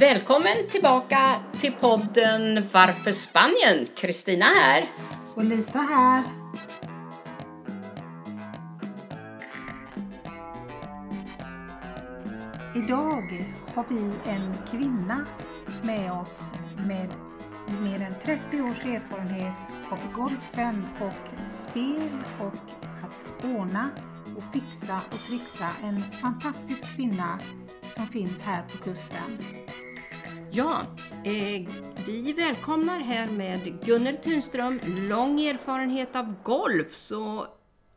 Välkommen 0.00 0.68
tillbaka 0.70 1.18
till 1.60 1.72
podden 1.72 2.66
Varför 2.72 3.12
Spanien? 3.12 3.86
Kristina 3.96 4.44
här. 4.44 4.84
Och 5.34 5.44
Lisa 5.44 5.78
här. 5.78 6.24
Idag 12.76 13.54
har 13.74 13.84
vi 13.88 14.30
en 14.30 14.54
kvinna 14.70 15.26
med 15.82 16.12
oss 16.12 16.52
med 16.76 17.08
mer 17.80 18.00
än 18.02 18.14
30 18.22 18.62
års 18.62 18.84
erfarenhet 18.84 19.54
av 19.90 19.98
golfen 20.14 20.86
och 21.00 21.50
spel 21.50 22.10
och 22.40 22.54
att 23.04 23.44
ordna 23.44 23.90
och 24.36 24.42
fixa 24.52 25.00
och 25.12 25.18
trixa. 25.18 25.68
En 25.82 26.02
fantastisk 26.22 26.96
kvinna 26.96 27.38
som 27.94 28.06
finns 28.06 28.42
här 28.42 28.62
på 28.72 28.78
kusten. 28.78 29.38
Ja, 30.52 30.86
eh, 31.24 31.68
vi 32.06 32.32
välkomnar 32.32 33.00
här 33.00 33.26
med 33.26 33.84
Gunnel 33.84 34.16
Tunström, 34.16 34.80
lång 34.86 35.40
erfarenhet 35.40 36.16
av 36.16 36.34
golf. 36.42 36.94
Så 36.94 37.46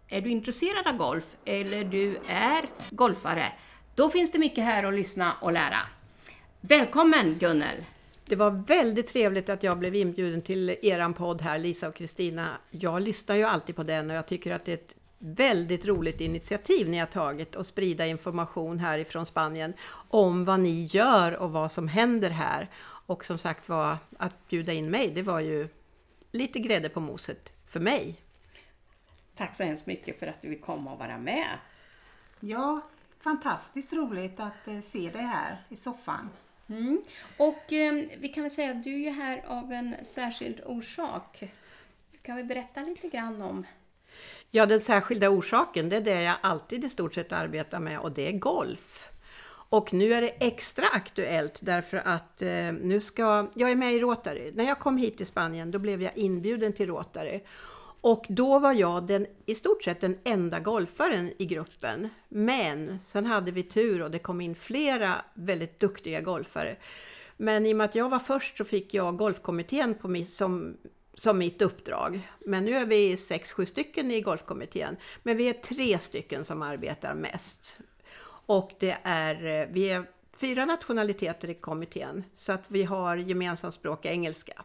är 0.07 0.21
du 0.21 0.30
intresserad 0.30 0.88
av 0.88 0.97
golf 0.97 1.35
eller 1.45 1.84
du 1.84 2.17
är 2.27 2.66
golfare, 2.89 3.52
då 3.95 4.09
finns 4.09 4.31
det 4.31 4.39
mycket 4.39 4.63
här 4.63 4.84
att 4.84 4.94
lyssna 4.94 5.34
och 5.41 5.52
lära. 5.52 5.80
Välkommen 6.61 7.38
Gunnel! 7.39 7.85
Det 8.25 8.35
var 8.35 8.52
väldigt 8.67 9.08
trevligt 9.08 9.49
att 9.49 9.63
jag 9.63 9.80
blev 9.80 9.95
inbjuden 9.95 10.41
till 10.41 10.70
eran 10.81 11.13
podd 11.13 11.41
här, 11.41 11.59
Lisa 11.59 11.88
och 11.88 11.95
Kristina. 11.95 12.47
Jag 12.72 13.02
lyssnar 13.02 13.35
ju 13.35 13.44
alltid 13.44 13.75
på 13.75 13.83
den 13.83 14.09
och 14.09 14.16
jag 14.16 14.27
tycker 14.27 14.53
att 14.53 14.66
det 14.66 14.72
är 14.72 14.77
ett 14.77 14.95
väldigt 15.23 15.86
roligt 15.86 16.22
initiativ 16.22 16.90
ni 16.90 16.98
har 16.98 17.05
tagit 17.05 17.55
att 17.55 17.68
sprida 17.68 18.05
information 18.05 18.80
härifrån 18.80 19.25
Spanien 19.25 19.73
om 20.09 20.45
vad 20.45 20.59
ni 20.59 20.84
gör 20.84 21.36
och 21.36 21.52
vad 21.52 21.72
som 21.72 21.88
händer 21.88 22.30
här. 22.30 22.67
Och 23.06 23.25
som 23.25 23.38
sagt 23.38 23.70
var, 23.70 23.97
att 24.17 24.47
bjuda 24.47 24.73
in 24.73 24.89
mig, 24.89 25.12
det 25.12 25.22
var 25.22 25.39
ju 25.39 25.67
lite 26.31 26.59
grädde 26.59 26.89
på 26.89 27.00
moset 27.00 27.53
för 27.67 27.80
mig. 27.80 28.16
Tack 29.36 29.56
så 29.56 29.64
hemskt 29.64 29.86
mycket 29.86 30.20
för 30.20 30.28
att 30.28 30.42
du 30.42 30.50
vill 30.50 30.62
komma 30.62 30.94
och 30.94 31.00
vara 31.00 31.17
med. 31.17 31.47
Ja, 32.40 32.81
fantastiskt 33.19 33.94
roligt 33.94 34.40
att 34.40 34.67
eh, 34.67 34.80
se 34.80 35.09
dig 35.09 35.22
här 35.22 35.64
i 35.69 35.75
soffan. 35.75 36.30
Mm. 36.67 37.02
Och 37.38 37.73
eh, 37.73 38.06
vi 38.17 38.28
kan 38.28 38.44
väl 38.44 38.52
säga 38.52 38.72
att 38.72 38.84
du 38.84 39.06
är 39.06 39.12
här 39.12 39.44
av 39.47 39.72
en 39.72 39.95
särskild 40.03 40.62
orsak. 40.66 41.44
Kan 42.22 42.36
vi 42.36 42.44
berätta 42.44 42.81
lite 42.81 43.08
grann 43.09 43.42
om 43.42 43.66
Ja, 44.52 44.66
den 44.66 44.79
särskilda 44.79 45.29
orsaken, 45.29 45.89
det 45.89 45.95
är 45.95 46.02
det 46.02 46.21
jag 46.21 46.35
alltid 46.41 46.85
i 46.85 46.89
stort 46.89 47.13
sett 47.13 47.31
arbetar 47.31 47.79
med 47.79 47.99
och 47.99 48.11
det 48.11 48.27
är 48.27 48.31
golf. 48.31 49.09
Och 49.69 49.93
nu 49.93 50.13
är 50.13 50.21
det 50.21 50.29
extra 50.29 50.85
aktuellt 50.88 51.59
därför 51.61 51.97
att 51.97 52.41
eh, 52.41 52.73
nu 52.81 53.01
ska, 53.01 53.47
jag 53.55 53.71
är 53.71 53.75
med 53.75 53.94
i 53.94 53.99
Rotary. 53.99 54.51
När 54.53 54.63
jag 54.63 54.79
kom 54.79 54.97
hit 54.97 55.17
till 55.17 55.25
Spanien 55.25 55.71
då 55.71 55.79
blev 55.79 56.01
jag 56.01 56.17
inbjuden 56.17 56.73
till 56.73 56.88
Rotary. 56.88 57.39
Och 58.01 58.25
då 58.29 58.59
var 58.59 58.73
jag 58.73 59.07
den, 59.07 59.27
i 59.45 59.55
stort 59.55 59.83
sett 59.83 60.01
den 60.01 60.17
enda 60.23 60.59
golfaren 60.59 61.33
i 61.38 61.45
gruppen. 61.45 62.09
Men 62.29 62.99
sen 62.99 63.25
hade 63.25 63.51
vi 63.51 63.63
tur 63.63 64.01
och 64.01 64.11
det 64.11 64.19
kom 64.19 64.41
in 64.41 64.55
flera 64.55 65.16
väldigt 65.33 65.79
duktiga 65.79 66.21
golfare. 66.21 66.75
Men 67.38 67.66
i 67.66 67.73
och 67.73 67.77
med 67.77 67.85
att 67.85 67.95
jag 67.95 68.09
var 68.09 68.19
först 68.19 68.57
så 68.57 68.63
fick 68.63 68.94
jag 68.94 69.17
golfkommittén 69.17 69.95
på 69.95 70.07
mig 70.07 70.25
som 70.25 70.77
som 71.14 71.38
mitt 71.38 71.61
uppdrag. 71.61 72.30
Men 72.45 72.66
nu 72.66 72.75
är 72.75 72.86
vi 72.86 73.17
sex, 73.17 73.52
sju 73.52 73.66
stycken 73.66 74.11
i 74.11 74.22
golfkommittén. 74.22 74.97
Men 75.23 75.38
vi 75.38 75.50
är 75.50 75.53
tre 75.53 76.00
stycken 76.00 76.45
som 76.45 76.61
arbetar 76.61 77.14
mest. 77.14 77.78
Och 78.45 78.72
det 78.80 78.97
är, 79.03 79.45
eh, 79.45 79.67
vi 79.72 79.89
är 79.89 80.06
fyra 80.38 80.66
nationaliteter 80.66 81.50
i 81.50 81.53
kommittén. 81.53 82.24
Så 82.34 82.51
att 82.51 82.63
vi 82.68 82.84
har 82.84 83.18
gemensamt 83.18 83.74
språk 83.74 84.06
engelska. 84.06 84.63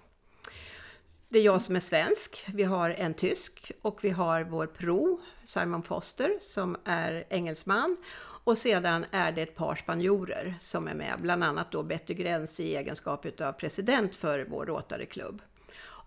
Det 1.28 1.38
är 1.38 1.42
jag 1.42 1.62
som 1.62 1.76
är 1.76 1.80
svensk, 1.80 2.44
vi 2.54 2.62
har 2.62 2.90
en 2.90 3.14
tysk 3.14 3.72
och 3.82 4.04
vi 4.04 4.10
har 4.10 4.44
vår 4.44 4.66
pro 4.66 5.20
Simon 5.46 5.82
Foster 5.82 6.38
som 6.40 6.76
är 6.84 7.24
engelsman. 7.30 7.96
Och 8.44 8.58
sedan 8.58 9.04
är 9.10 9.32
det 9.32 9.42
ett 9.42 9.56
par 9.56 9.74
spanjorer 9.74 10.54
som 10.60 10.88
är 10.88 10.94
med, 10.94 11.14
bland 11.18 11.44
annat 11.44 11.72
då 11.72 11.82
Betty 11.82 12.14
Gräns 12.14 12.60
i 12.60 12.76
egenskap 12.76 13.40
av 13.40 13.52
president 13.52 14.14
för 14.14 14.46
vår 14.50 14.66
Rotary-klubb. 14.66 15.42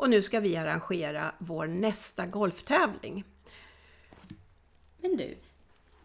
Och 0.01 0.09
nu 0.09 0.21
ska 0.21 0.39
vi 0.39 0.57
arrangera 0.57 1.35
vår 1.37 1.67
nästa 1.67 2.25
golftävling. 2.25 3.23
Men 5.01 5.17
du, 5.17 5.37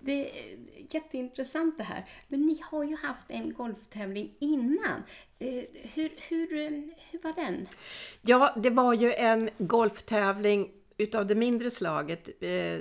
det 0.01 0.31
är 0.31 0.59
jätteintressant 0.91 1.79
det 1.79 1.85
här. 1.85 2.09
Men 2.29 2.41
ni 2.41 2.63
har 2.71 2.85
ju 2.85 2.97
haft 2.97 3.25
en 3.29 3.55
golftävling 3.55 4.35
innan. 4.39 5.03
Eh, 5.39 5.65
hur, 5.95 6.11
hur, 6.29 6.49
hur 7.11 7.23
var 7.23 7.33
den? 7.33 7.69
Ja, 8.23 8.55
det 8.57 8.71
var 8.71 8.95
ju 8.95 9.13
en 9.13 9.51
golftävling 9.59 10.71
utav 10.97 11.27
det 11.27 11.35
mindre 11.35 11.71
slaget. 11.71 12.29
Eh, 12.43 12.79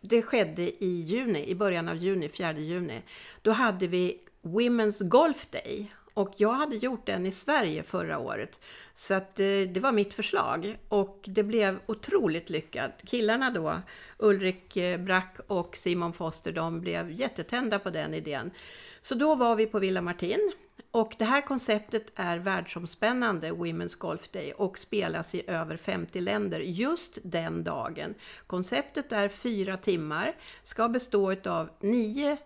det 0.00 0.22
skedde 0.22 0.84
i 0.84 1.04
juni, 1.06 1.46
i 1.46 1.54
början 1.54 1.88
av 1.88 1.96
juni, 1.96 2.28
4 2.28 2.52
juni. 2.52 3.02
Då 3.42 3.50
hade 3.50 3.86
vi 3.86 4.20
Women's 4.42 5.04
Golf 5.08 5.46
Day 5.50 5.92
och 6.14 6.34
jag 6.36 6.52
hade 6.52 6.76
gjort 6.76 7.06
den 7.06 7.26
i 7.26 7.32
Sverige 7.32 7.82
förra 7.82 8.18
året. 8.18 8.60
Så 8.94 9.14
att 9.14 9.36
det, 9.36 9.66
det 9.66 9.80
var 9.80 9.92
mitt 9.92 10.14
förslag 10.14 10.78
och 10.88 11.24
det 11.24 11.42
blev 11.42 11.78
otroligt 11.86 12.50
lyckat. 12.50 13.00
Killarna 13.06 13.50
då, 13.50 13.74
Ulrik 14.18 14.76
eh, 14.76 15.00
Brack 15.00 15.36
och 15.46 15.76
Simon 15.76 16.12
Foster, 16.12 16.52
de 16.52 16.80
blev 16.80 17.10
jättetända 17.10 17.78
på 17.78 17.90
den 17.90 18.14
idén. 18.14 18.50
Så 19.00 19.14
då 19.14 19.34
var 19.34 19.56
vi 19.56 19.66
på 19.66 19.78
Villa 19.78 20.02
Martin 20.02 20.52
och 20.90 21.14
det 21.18 21.24
här 21.24 21.40
konceptet 21.40 22.12
är 22.14 22.38
världsomspännande, 22.38 23.50
Women's 23.50 23.98
Golf 23.98 24.28
Day, 24.28 24.52
och 24.52 24.78
spelas 24.78 25.34
i 25.34 25.42
över 25.46 25.76
50 25.76 26.20
länder 26.20 26.60
just 26.60 27.18
den 27.22 27.64
dagen. 27.64 28.14
Konceptet 28.46 29.12
är 29.12 29.28
fyra 29.28 29.76
timmar, 29.76 30.36
ska 30.62 30.88
bestå 30.88 31.34
av 31.44 31.70
nio 31.80 32.36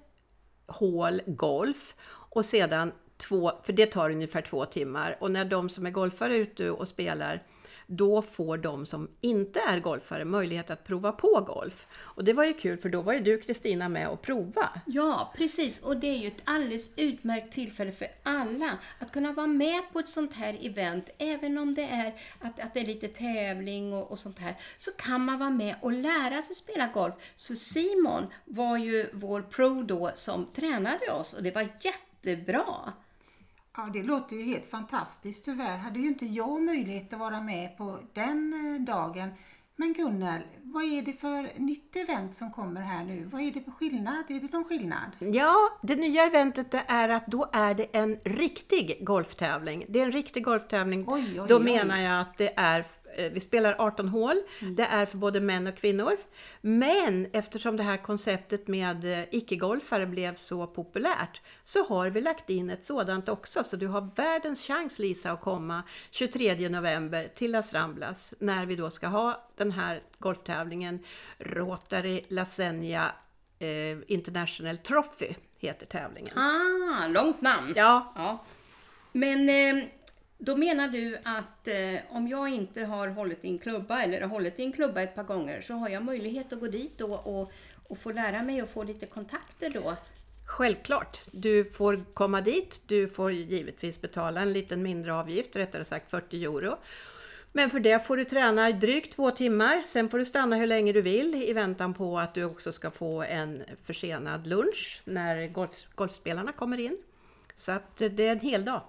hål 0.67 1.21
golf 1.27 1.95
och 2.09 2.45
sedan 2.45 2.93
två, 3.17 3.53
för 3.63 3.73
det 3.73 3.87
tar 3.87 4.11
ungefär 4.11 4.43
två 4.43 4.65
timmar. 4.65 5.17
Och 5.21 5.31
när 5.31 5.45
de 5.45 5.69
som 5.69 5.87
är 5.87 5.91
golfare 5.91 6.35
är 6.35 6.39
ute 6.39 6.71
och 6.71 6.89
spelar, 6.89 7.43
då 7.87 8.23
får 8.23 8.59
de 8.59 8.87
som 8.87 9.09
inte 9.21 9.61
är 9.61 9.81
golfare 9.81 10.25
möjlighet 10.25 10.71
att 10.71 10.85
prova 10.85 11.13
på 11.13 11.45
golf. 11.47 11.87
Och 11.97 12.25
det 12.25 12.33
var 12.33 12.45
ju 12.45 12.53
kul 12.53 12.79
för 12.79 12.89
då 12.89 13.03
var 13.03 13.13
ju 13.13 13.21
du 13.21 13.41
Kristina 13.41 13.89
med 13.89 14.09
och 14.09 14.23
prova. 14.23 14.71
Ja, 14.87 15.33
precis. 15.37 15.83
Och 15.83 15.97
det 15.97 16.07
är 16.07 16.17
ju 16.17 16.27
ett 16.27 16.43
alldeles 16.45 16.91
utmärkt 16.97 17.53
tillfälle 17.53 17.93
för 17.93 18.09
alla 18.23 18.79
att 18.99 19.13
kunna 19.13 19.33
vara 19.33 19.47
med 19.47 19.83
på 19.93 19.99
ett 19.99 20.09
sånt 20.09 20.35
här 20.35 20.59
event. 20.61 21.11
Även 21.19 21.59
om 21.59 21.75
det 21.75 21.83
är 21.83 22.15
att, 22.41 22.61
att 22.61 22.75
det 22.75 22.81
är 22.81 22.87
lite 22.87 23.09
tävling 23.09 23.93
och, 23.93 24.11
och 24.11 24.19
sånt 24.19 24.39
här, 24.39 24.61
så 24.77 24.91
kan 24.91 25.25
man 25.25 25.39
vara 25.39 25.51
med 25.51 25.77
och 25.83 25.93
lära 25.93 26.43
sig 26.43 26.57
spela 26.57 26.87
golf. 26.87 27.15
Så 27.35 27.57
Simon 27.57 28.27
var 28.45 28.79
ju 28.79 29.11
vår 29.13 29.43
pro 29.43 29.83
då 29.83 30.11
som 30.15 30.47
tränade 30.55 31.13
oss 31.13 31.35
och 31.35 31.43
det 31.43 31.51
var 31.51 31.69
jättebra. 31.81 32.93
Ja, 33.77 33.89
det 33.93 34.03
låter 34.03 34.37
ju 34.37 34.43
helt 34.43 34.71
fantastiskt. 34.71 35.45
Tyvärr 35.45 35.77
hade 35.77 35.99
ju 35.99 36.07
inte 36.07 36.27
jag 36.27 36.63
möjlighet 36.63 37.13
att 37.13 37.19
vara 37.19 37.41
med 37.41 37.79
på 37.79 37.99
den 38.13 38.75
eh, 38.75 38.85
dagen. 38.85 39.31
Men 39.77 39.93
Gunnel, 39.93 40.43
vad 40.63 40.85
är 40.85 41.03
det 41.03 41.13
för 41.13 41.59
nytt 41.59 41.97
event 41.97 42.35
som 42.35 42.53
kommer 42.53 42.81
här 42.81 43.05
nu? 43.05 43.25
Vad 43.25 43.43
är 43.43 43.51
det 43.51 43.61
för 43.61 43.71
skillnad? 43.71 44.25
Är 44.29 44.41
det 44.41 44.53
någon 44.53 44.65
skillnad? 44.65 45.11
Ja, 45.19 45.79
det 45.83 45.97
nya 45.97 46.25
eventet 46.25 46.75
är 46.87 47.09
att 47.09 47.27
då 47.27 47.49
är 47.53 47.75
det 47.75 47.97
en 47.97 48.17
riktig 48.25 48.99
golftävling. 49.01 49.85
Det 49.89 50.01
är 50.01 50.05
en 50.05 50.13
riktig 50.13 50.45
golftävling. 50.45 51.05
Oj, 51.09 51.41
oj, 51.41 51.47
då 51.49 51.57
oj. 51.57 51.65
menar 51.65 51.99
jag 51.99 52.21
att 52.21 52.39
det 52.39 52.53
är 52.57 52.87
vi 53.33 53.41
spelar 53.41 53.77
18 53.79 54.09
hål. 54.09 54.37
Mm. 54.61 54.77
Det 54.77 54.83
är 54.83 55.07
för 55.07 55.19
både 55.19 55.41
män 55.41 55.67
och 55.67 55.77
kvinnor. 55.77 56.17
Men 56.61 57.27
eftersom 57.33 57.77
det 57.77 57.83
här 57.83 57.97
konceptet 57.97 58.69
med 58.69 59.05
eh, 59.05 59.25
icke-golfare 59.31 60.07
blev 60.07 60.35
så 60.35 60.67
populärt 60.67 61.41
så 61.65 61.87
har 61.87 62.11
vi 62.11 62.21
lagt 62.21 62.51
in 62.51 62.71
ett 62.71 62.85
sådant 62.85 63.29
också. 63.29 63.65
Så 63.65 63.77
du 63.77 63.87
har 63.87 64.11
världens 64.15 64.63
chans 64.63 64.99
Lisa 64.99 65.33
att 65.33 65.41
komma 65.41 65.83
23 66.11 66.69
november 66.69 67.29
till 67.35 67.53
Las 67.53 67.73
Ramblas 67.73 68.35
när 68.39 68.67
vi 68.67 68.77
då 68.77 68.91
ska 68.91 69.07
ha 69.07 69.49
den 69.57 69.73
här 69.73 70.03
golftävlingen 70.19 70.99
Rotary 71.39 72.23
Lasenia 72.29 73.13
eh, 73.59 73.99
International 74.07 74.77
Trophy 74.77 75.35
heter 75.59 75.87
tävlingen. 75.87 76.39
Ah, 76.39 77.07
långt 77.09 77.41
namn! 77.41 77.73
Ja. 77.77 78.13
ja. 78.17 78.45
Men 79.13 79.49
eh, 79.49 79.85
då 80.39 80.57
menar 80.57 80.89
du 80.89 81.19
att 81.25 81.69
eh, 81.69 82.17
om 82.17 82.29
jag 82.29 82.49
inte 82.49 82.85
har 82.85 83.09
hållit 83.09 83.45
i 83.45 83.49
en 83.49 83.59
klubba 83.59 84.03
eller 84.03 84.21
har 84.21 84.29
hållit 84.29 84.59
i 84.59 84.63
en 84.63 84.73
klubba 84.73 85.03
ett 85.03 85.15
par 85.15 85.25
gånger 85.25 85.61
så 85.61 85.75
har 85.75 85.89
jag 85.89 86.05
möjlighet 86.05 86.53
att 86.53 86.61
gå 86.61 86.67
dit 86.67 86.99
då 86.99 87.15
och, 87.15 87.53
och 87.89 87.99
få 87.99 88.13
lära 88.13 88.43
mig 88.43 88.63
och 88.63 88.69
få 88.69 88.83
lite 88.83 89.07
kontakter 89.07 89.71
då? 89.71 89.97
Självklart! 90.47 91.21
Du 91.31 91.65
får 91.65 92.05
komma 92.15 92.41
dit, 92.41 92.83
du 92.87 93.09
får 93.09 93.33
givetvis 93.33 94.01
betala 94.01 94.41
en 94.41 94.53
liten 94.53 94.83
mindre 94.83 95.15
avgift, 95.15 95.57
rättare 95.57 95.85
sagt 95.85 96.11
40 96.11 96.45
euro. 96.45 96.77
Men 97.53 97.71
för 97.71 97.81
det 97.81 98.07
får 98.07 98.17
du 98.17 98.25
träna 98.25 98.69
i 98.69 98.73
drygt 98.73 99.13
två 99.13 99.31
timmar, 99.31 99.83
sen 99.87 100.09
får 100.09 100.19
du 100.19 100.25
stanna 100.25 100.57
hur 100.57 100.67
länge 100.67 100.93
du 100.93 101.03
vill 101.03 101.35
i 101.35 101.53
väntan 101.53 101.95
på 101.95 102.19
att 102.19 102.35
du 102.35 102.45
också 102.45 102.73
ska 102.73 102.91
få 102.91 103.23
en 103.23 103.63
försenad 103.85 104.47
lunch 104.47 105.03
när 105.05 105.49
golf, 105.49 105.85
golfspelarna 105.95 106.53
kommer 106.53 106.81
in. 106.81 106.99
Så 107.55 107.73
att 107.73 108.01
eh, 108.01 108.11
det 108.11 108.27
är 108.27 108.33
en 108.33 108.41
hel 108.41 108.65
dag. 108.65 108.83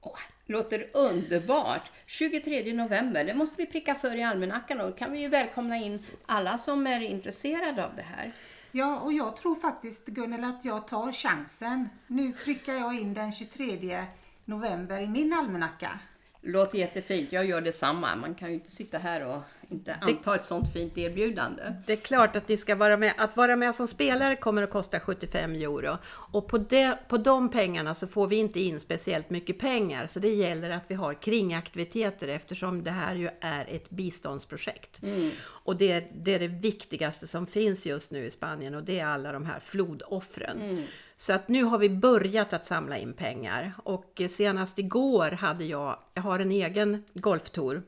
Åh, 0.00 0.18
låter 0.46 0.86
underbart! 0.92 1.90
23 2.06 2.72
november, 2.72 3.24
det 3.24 3.34
måste 3.34 3.62
vi 3.62 3.66
pricka 3.66 3.94
för 3.94 4.16
i 4.16 4.22
almanackan 4.22 4.80
och 4.80 4.90
då 4.90 4.96
kan 4.96 5.12
vi 5.12 5.18
ju 5.18 5.28
välkomna 5.28 5.76
in 5.76 6.06
alla 6.26 6.58
som 6.58 6.86
är 6.86 7.00
intresserade 7.00 7.84
av 7.84 7.96
det 7.96 8.02
här. 8.02 8.32
Ja, 8.72 8.98
och 8.98 9.12
jag 9.12 9.36
tror 9.36 9.54
faktiskt 9.54 10.06
Gunnel 10.06 10.44
att 10.44 10.64
jag 10.64 10.88
tar 10.88 11.12
chansen. 11.12 11.88
Nu 12.06 12.32
prickar 12.32 12.72
jag 12.72 13.00
in 13.00 13.14
den 13.14 13.32
23 13.32 14.04
november 14.44 14.98
i 14.98 15.08
min 15.08 15.32
almanacka. 15.32 16.00
Låter 16.40 16.78
jättefint, 16.78 17.32
jag 17.32 17.46
gör 17.46 17.60
detsamma. 17.60 18.16
Man 18.16 18.34
kan 18.34 18.48
ju 18.48 18.54
inte 18.54 18.70
sitta 18.70 18.98
här 18.98 19.26
och 19.26 19.42
inte 19.70 19.94
anta 20.00 20.34
ett 20.34 20.44
sånt 20.44 20.72
fint 20.72 20.98
erbjudande. 20.98 21.62
Det 21.86 21.92
är 21.92 21.96
klart 21.96 22.36
att 22.36 22.48
ni 22.48 22.56
ska 22.56 22.74
vara 22.74 22.96
med. 22.96 23.14
Att 23.18 23.36
vara 23.36 23.56
med 23.56 23.74
som 23.74 23.88
spelare 23.88 24.36
kommer 24.36 24.62
att 24.62 24.70
kosta 24.70 25.00
75 25.00 25.54
euro. 25.54 25.98
Och 26.32 26.48
på, 26.48 26.58
det, 26.58 26.98
på 27.08 27.18
de 27.18 27.50
pengarna 27.50 27.94
så 27.94 28.06
får 28.06 28.26
vi 28.26 28.36
inte 28.36 28.60
in 28.60 28.80
speciellt 28.80 29.30
mycket 29.30 29.58
pengar. 29.58 30.06
Så 30.06 30.20
det 30.20 30.34
gäller 30.34 30.70
att 30.70 30.84
vi 30.88 30.94
har 30.94 31.14
kringaktiviteter 31.14 32.28
eftersom 32.28 32.82
det 32.84 32.90
här 32.90 33.14
ju 33.14 33.30
är 33.40 33.66
ett 33.68 33.90
biståndsprojekt. 33.90 35.02
Mm. 35.02 35.30
Och 35.40 35.76
det, 35.76 36.06
det 36.14 36.34
är 36.34 36.38
det 36.38 36.48
viktigaste 36.48 37.26
som 37.26 37.46
finns 37.46 37.86
just 37.86 38.10
nu 38.10 38.26
i 38.26 38.30
Spanien 38.30 38.74
och 38.74 38.82
det 38.82 38.98
är 38.98 39.06
alla 39.06 39.32
de 39.32 39.46
här 39.46 39.60
flodoffren. 39.60 40.60
Mm. 40.62 40.84
Så 41.16 41.32
att 41.32 41.48
nu 41.48 41.62
har 41.62 41.78
vi 41.78 41.90
börjat 41.90 42.52
att 42.52 42.66
samla 42.66 42.98
in 42.98 43.12
pengar 43.12 43.72
och 43.84 44.22
senast 44.28 44.78
igår 44.78 45.30
hade 45.30 45.64
jag, 45.64 45.98
jag 46.14 46.22
har 46.22 46.38
en 46.38 46.50
egen 46.50 47.04
golftour 47.14 47.82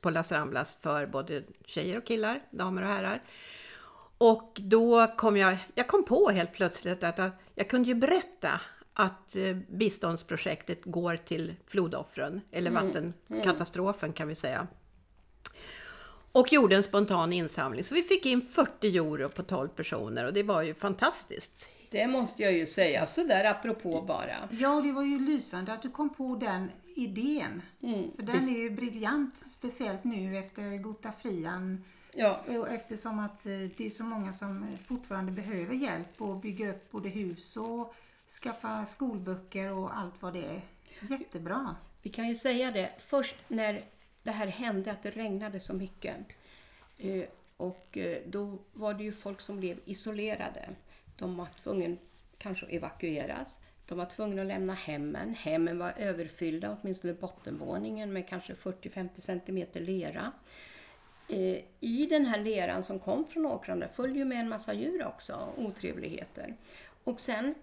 på 0.00 0.10
Las 0.10 0.32
Ramblas 0.32 0.78
för 0.80 1.06
både 1.06 1.42
tjejer 1.64 1.98
och 1.98 2.06
killar, 2.06 2.42
damer 2.50 2.82
och 2.82 2.88
herrar. 2.88 3.22
Och 4.18 4.60
då 4.62 5.06
kom 5.06 5.36
jag, 5.36 5.56
jag 5.74 5.88
kom 5.88 6.04
på 6.04 6.30
helt 6.30 6.52
plötsligt 6.52 7.04
att 7.04 7.18
jag, 7.18 7.30
jag 7.54 7.70
kunde 7.70 7.88
ju 7.88 7.94
berätta 7.94 8.60
att 8.92 9.36
eh, 9.36 9.56
biståndsprojektet 9.68 10.84
går 10.84 11.16
till 11.16 11.54
flodoffren, 11.66 12.40
eller 12.50 12.70
vattenkatastrofen 12.70 14.12
kan 14.12 14.28
vi 14.28 14.34
säga. 14.34 14.66
Och 16.32 16.52
gjorde 16.52 16.76
en 16.76 16.82
spontan 16.82 17.32
insamling. 17.32 17.84
Så 17.84 17.94
vi 17.94 18.02
fick 18.02 18.26
in 18.26 18.42
40 18.42 18.96
euro 18.96 19.28
på 19.28 19.42
12 19.42 19.68
personer 19.68 20.24
och 20.24 20.32
det 20.32 20.42
var 20.42 20.62
ju 20.62 20.74
fantastiskt. 20.74 21.68
Det 21.90 22.06
måste 22.06 22.42
jag 22.42 22.52
ju 22.52 22.66
säga, 22.66 23.06
sådär 23.06 23.44
apropå 23.44 24.02
bara. 24.02 24.48
Ja, 24.50 24.80
det 24.80 24.92
var 24.92 25.02
ju 25.02 25.18
lysande 25.18 25.72
att 25.72 25.82
du 25.82 25.90
kom 25.90 26.10
på 26.14 26.36
den 26.36 26.70
idén. 26.96 27.62
Mm. 27.82 28.10
För 28.16 28.22
den 28.22 28.48
är 28.48 28.58
ju 28.58 28.70
briljant, 28.70 29.36
speciellt 29.38 30.04
nu 30.04 30.38
efter 30.38 30.76
Gota 30.76 31.12
Frian. 31.12 31.84
Ja, 32.14 32.40
Och 32.46 32.68
Eftersom 32.68 33.18
att 33.18 33.46
eh, 33.46 33.52
det 33.76 33.86
är 33.86 33.90
så 33.90 34.04
många 34.04 34.32
som 34.32 34.66
fortfarande 34.86 35.32
behöver 35.32 35.74
hjälp 35.74 36.20
att 36.22 36.42
bygga 36.42 36.70
upp 36.70 36.90
både 36.90 37.08
hus 37.08 37.56
och 37.56 37.94
skaffa 38.42 38.86
skolböcker 38.86 39.72
och 39.72 39.98
allt 39.98 40.14
vad 40.20 40.32
det 40.32 40.44
är. 40.44 40.60
Jättebra. 41.10 41.76
vi 42.02 42.10
kan 42.10 42.28
ju 42.28 42.34
säga 42.34 42.70
det, 42.70 42.90
först 42.98 43.36
när 43.48 43.84
det 44.22 44.30
här 44.30 44.46
hände, 44.46 44.90
att 44.90 45.02
det 45.02 45.10
regnade 45.10 45.60
så 45.60 45.74
mycket. 45.74 46.16
eh, 46.98 47.24
Och 47.56 47.98
eh, 47.98 48.18
då 48.26 48.58
var 48.72 48.94
det 48.94 49.04
ju 49.04 49.12
folk 49.12 49.40
som 49.40 49.60
blev 49.60 49.78
isolerade. 49.84 50.68
De 51.18 51.36
var 51.36 51.46
tvungna 51.46 51.96
kanske 52.38 52.66
att 52.66 52.72
evakueras. 52.72 53.60
De 53.86 53.98
var 53.98 54.06
tvungna 54.06 54.42
att 54.42 54.48
lämna 54.48 54.74
hemmen. 54.74 55.34
Hemmen 55.34 55.78
var 55.78 55.94
överfyllda, 55.96 56.76
åtminstone 56.80 57.14
bottenvåningen, 57.14 58.12
med 58.12 58.28
kanske 58.28 58.54
40-50 58.54 59.08
cm 59.20 59.84
lera. 59.84 60.32
Eh, 61.28 61.58
I 61.80 62.06
den 62.10 62.26
här 62.26 62.40
leran 62.40 62.84
som 62.84 62.98
kom 62.98 63.24
från 63.26 63.46
åkrarna 63.46 63.88
följde 63.88 64.18
ju 64.18 64.24
med 64.24 64.40
en 64.40 64.48
massa 64.48 64.72
djur 64.74 65.06
också, 65.06 65.52
otrevligheter. 65.56 66.56
Och 67.04 67.20
sen 67.20 67.54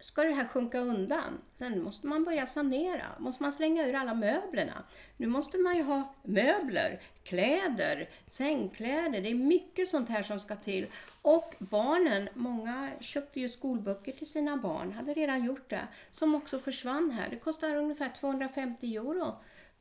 ska 0.00 0.22
det 0.22 0.34
här 0.34 0.48
sjunka 0.48 0.78
undan. 0.78 1.38
Sen 1.54 1.82
måste 1.82 2.06
man 2.06 2.24
börja 2.24 2.46
sanera, 2.46 3.06
måste 3.18 3.42
man 3.42 3.52
slänga 3.52 3.86
ur 3.86 3.94
alla 3.94 4.14
möblerna. 4.14 4.84
Nu 5.16 5.26
måste 5.26 5.58
man 5.58 5.76
ju 5.76 5.82
ha 5.82 6.14
möbler, 6.22 7.00
kläder, 7.22 8.08
sängkläder, 8.26 9.20
det 9.20 9.30
är 9.30 9.34
mycket 9.34 9.88
sånt 9.88 10.08
här 10.08 10.22
som 10.22 10.40
ska 10.40 10.56
till. 10.56 10.86
Och 11.22 11.54
barnen, 11.58 12.28
många 12.34 12.90
köpte 13.00 13.40
ju 13.40 13.48
skolböcker 13.48 14.12
till 14.12 14.30
sina 14.30 14.56
barn, 14.56 14.92
hade 14.92 15.14
redan 15.14 15.44
gjort 15.44 15.70
det, 15.70 15.88
som 16.10 16.34
också 16.34 16.58
försvann 16.58 17.10
här. 17.10 17.28
Det 17.30 17.36
kostar 17.36 17.76
ungefär 17.76 18.12
250 18.20 18.96
euro 18.96 19.36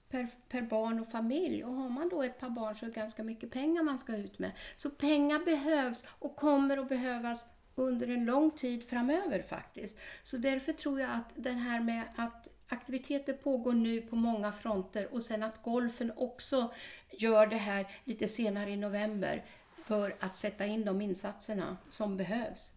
per, 0.09 0.27
per 0.49 0.61
barn 0.61 0.99
och 0.99 1.07
familj. 1.07 1.63
Och 1.63 1.73
har 1.73 1.89
man 1.89 2.09
då 2.09 2.23
ett 2.23 2.39
par 2.39 2.49
barn 2.49 2.75
så 2.75 2.85
är 2.85 2.89
det 2.89 2.95
ganska 2.95 3.23
mycket 3.23 3.51
pengar 3.51 3.83
man 3.83 3.99
ska 3.99 4.17
ut 4.17 4.39
med. 4.39 4.51
Så 4.75 4.89
pengar 4.89 5.39
behövs 5.39 6.05
och 6.19 6.35
kommer 6.35 6.77
att 6.77 6.89
behövas 6.89 7.45
under 7.81 8.07
en 8.07 8.25
lång 8.25 8.51
tid 8.51 8.83
framöver 8.89 9.42
faktiskt. 9.42 10.00
Så 10.24 10.38
därför 10.38 10.74
tror 10.74 11.00
jag 11.00 11.10
att 11.12 11.33
det 11.36 11.51
här 11.51 11.80
med 11.80 12.04
att 12.16 12.48
aktiviteter 12.68 13.33
pågår 13.33 13.74
nu 13.74 14.01
på 14.01 14.16
många 14.16 14.51
fronter 14.51 15.07
och 15.12 15.24
sen 15.24 15.44
att 15.44 15.63
golfen 15.63 16.12
också 16.16 16.74
gör 17.12 17.48
det 17.48 17.57
här 17.57 17.88
lite 18.04 18.28
senare 18.28 18.69
i 18.69 18.78
november 18.78 19.45
för 19.83 20.16
att 20.19 20.36
sätta 20.36 20.66
in 20.66 20.86
de 20.86 21.01
insatserna 21.01 21.78
som 21.89 22.18
behövs. 22.18 22.72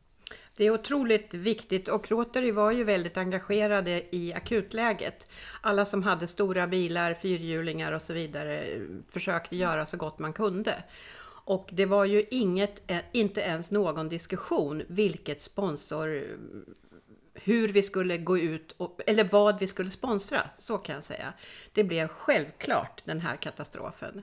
Det 0.56 0.64
är 0.64 0.70
otroligt 0.70 1.34
viktigt 1.34 1.88
och 1.88 2.10
Rotary 2.10 2.50
var 2.50 2.72
ju 2.72 2.84
väldigt 2.84 3.16
engagerade 3.16 4.16
i 4.16 4.32
akutläget. 4.34 5.28
Alla 5.60 5.84
som 5.86 6.02
hade 6.02 6.28
stora 6.28 6.66
bilar, 6.66 7.14
fyrhjulingar 7.14 7.92
och 7.92 8.02
så 8.02 8.12
vidare 8.12 8.62
eh, 8.62 8.80
försökte 9.10 9.56
göra 9.56 9.86
så 9.86 9.96
gott 9.96 10.18
man 10.18 10.32
kunde. 10.32 10.84
Och 11.44 11.70
det 11.72 11.86
var 11.86 12.04
ju 12.04 12.24
inget, 12.30 12.90
eh, 12.90 13.00
inte 13.12 13.40
ens 13.40 13.70
någon 13.70 14.08
diskussion 14.08 14.82
vilket 14.88 15.42
sponsor, 15.42 16.38
hur 17.34 17.68
vi 17.68 17.82
skulle 17.82 18.18
gå 18.18 18.38
ut, 18.38 18.72
och, 18.72 19.00
eller 19.06 19.28
vad 19.32 19.58
vi 19.58 19.66
skulle 19.66 19.90
sponsra, 19.90 20.40
så 20.58 20.78
kan 20.78 20.94
jag 20.94 21.04
säga. 21.04 21.32
Det 21.72 21.84
blev 21.84 22.08
självklart 22.08 23.02
den 23.04 23.20
här 23.20 23.36
katastrofen. 23.36 24.22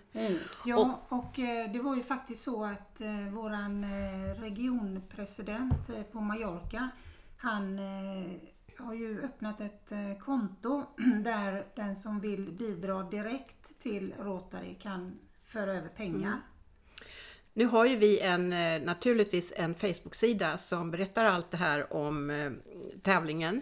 Ja, 0.65 1.01
och 1.09 1.39
eh, 1.39 1.71
det 1.71 1.79
var 1.79 1.95
ju 1.95 2.03
faktiskt 2.03 2.43
så 2.43 2.65
att 2.65 3.01
eh, 3.01 3.33
våran 3.33 3.83
eh, 3.83 4.41
regionpresident 4.41 6.11
på 6.11 6.21
Mallorca, 6.21 6.89
han 7.37 7.79
eh, 7.79 8.25
har 8.77 8.93
ju 8.93 9.21
öppnat 9.21 9.61
ett 9.61 9.91
eh, 9.91 10.17
konto 10.19 10.83
där 11.23 11.65
den 11.75 11.95
som 11.95 12.19
vill 12.19 12.51
bidra 12.51 13.03
direkt 13.03 13.79
till 13.79 14.13
Rotary 14.19 14.75
kan 14.75 15.19
föra 15.43 15.71
över 15.71 15.89
pengar. 15.89 16.41
Nu 17.53 17.65
har 17.65 17.85
ju 17.85 17.95
vi 17.95 18.19
en, 18.19 18.53
eh, 18.53 18.81
naturligtvis 18.81 19.53
en 19.55 19.75
Facebook-sida 19.75 20.57
som 20.57 20.91
berättar 20.91 21.25
allt 21.25 21.51
det 21.51 21.57
här 21.57 21.93
om 21.93 22.29
eh, 22.29 22.51
tävlingen. 23.01 23.61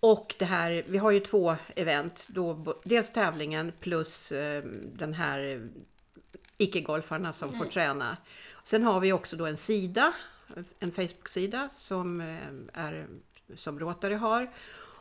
Och 0.00 0.34
det 0.38 0.44
här, 0.44 0.84
vi 0.88 0.98
har 0.98 1.10
ju 1.10 1.20
två 1.20 1.56
event, 1.76 2.26
då, 2.28 2.74
dels 2.84 3.10
tävlingen 3.12 3.72
plus 3.80 4.32
eh, 4.32 4.62
den 4.82 5.14
här 5.14 5.68
icke-golfarna 6.58 7.32
som 7.32 7.52
får 7.58 7.64
träna. 7.64 8.16
Sen 8.64 8.82
har 8.82 9.00
vi 9.00 9.12
också 9.12 9.36
då 9.36 9.46
en 9.46 9.56
sida, 9.56 10.12
en 10.78 10.92
Facebook-sida 10.92 11.68
som, 11.72 12.20
är, 12.72 13.06
som 13.54 13.80
Rotary 13.80 14.14
har. 14.14 14.52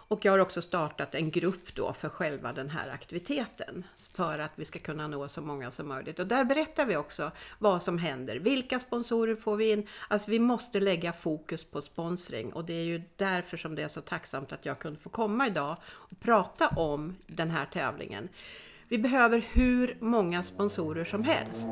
Och 0.07 0.25
jag 0.25 0.31
har 0.31 0.39
också 0.39 0.61
startat 0.61 1.15
en 1.15 1.31
grupp 1.31 1.75
då 1.75 1.93
för 1.93 2.09
själva 2.09 2.53
den 2.53 2.69
här 2.69 2.89
aktiviteten 2.89 3.83
för 4.11 4.39
att 4.39 4.51
vi 4.55 4.65
ska 4.65 4.79
kunna 4.79 5.07
nå 5.07 5.27
så 5.27 5.41
många 5.41 5.71
som 5.71 5.87
möjligt. 5.87 6.19
Och 6.19 6.27
där 6.27 6.43
berättar 6.43 6.85
vi 6.85 6.95
också 6.95 7.31
vad 7.59 7.83
som 7.83 7.97
händer. 7.97 8.35
Vilka 8.35 8.79
sponsorer 8.79 9.35
får 9.35 9.57
vi 9.57 9.71
in? 9.71 9.87
Alltså 10.07 10.31
vi 10.31 10.39
måste 10.39 10.79
lägga 10.79 11.13
fokus 11.13 11.63
på 11.63 11.81
sponsring 11.81 12.53
och 12.53 12.65
det 12.65 12.73
är 12.73 12.83
ju 12.83 13.01
därför 13.15 13.57
som 13.57 13.75
det 13.75 13.83
är 13.83 13.87
så 13.87 14.01
tacksamt 14.01 14.51
att 14.51 14.65
jag 14.65 14.79
kunde 14.79 14.99
få 14.99 15.09
komma 15.09 15.47
idag 15.47 15.77
och 15.85 16.19
prata 16.19 16.67
om 16.67 17.15
den 17.27 17.51
här 17.51 17.65
tävlingen. 17.65 18.29
Vi 18.87 18.97
behöver 18.97 19.45
hur 19.51 19.97
många 19.99 20.43
sponsorer 20.43 21.05
som 21.05 21.23
helst 21.23 21.67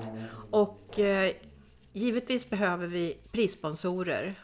och 0.52 1.00
eh, 1.00 1.32
givetvis 1.94 2.50
behöver 2.50 2.88
vi 2.88 3.18
prissponsorer 3.32 4.36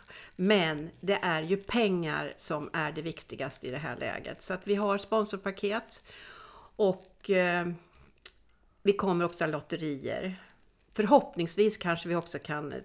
men 0.41 0.89
det 0.99 1.19
är 1.21 1.41
ju 1.41 1.57
pengar 1.57 2.33
som 2.37 2.69
är 2.73 2.91
det 2.91 3.01
viktigaste 3.01 3.67
i 3.67 3.71
det 3.71 3.77
här 3.77 3.95
läget. 3.97 4.41
Så 4.41 4.53
att 4.53 4.67
vi 4.67 4.75
har 4.75 4.97
sponsorpaket 4.97 6.03
och 6.75 7.29
eh, 7.29 7.67
vi 8.83 8.93
kommer 8.93 9.25
också 9.25 9.43
ha 9.43 9.51
lotterier. 9.51 10.43
Förhoppningsvis 10.93 11.77
kanske 11.77 12.09
vi 12.09 12.15
också 12.15 12.39
kan 12.39 12.73
eh, 12.73 12.79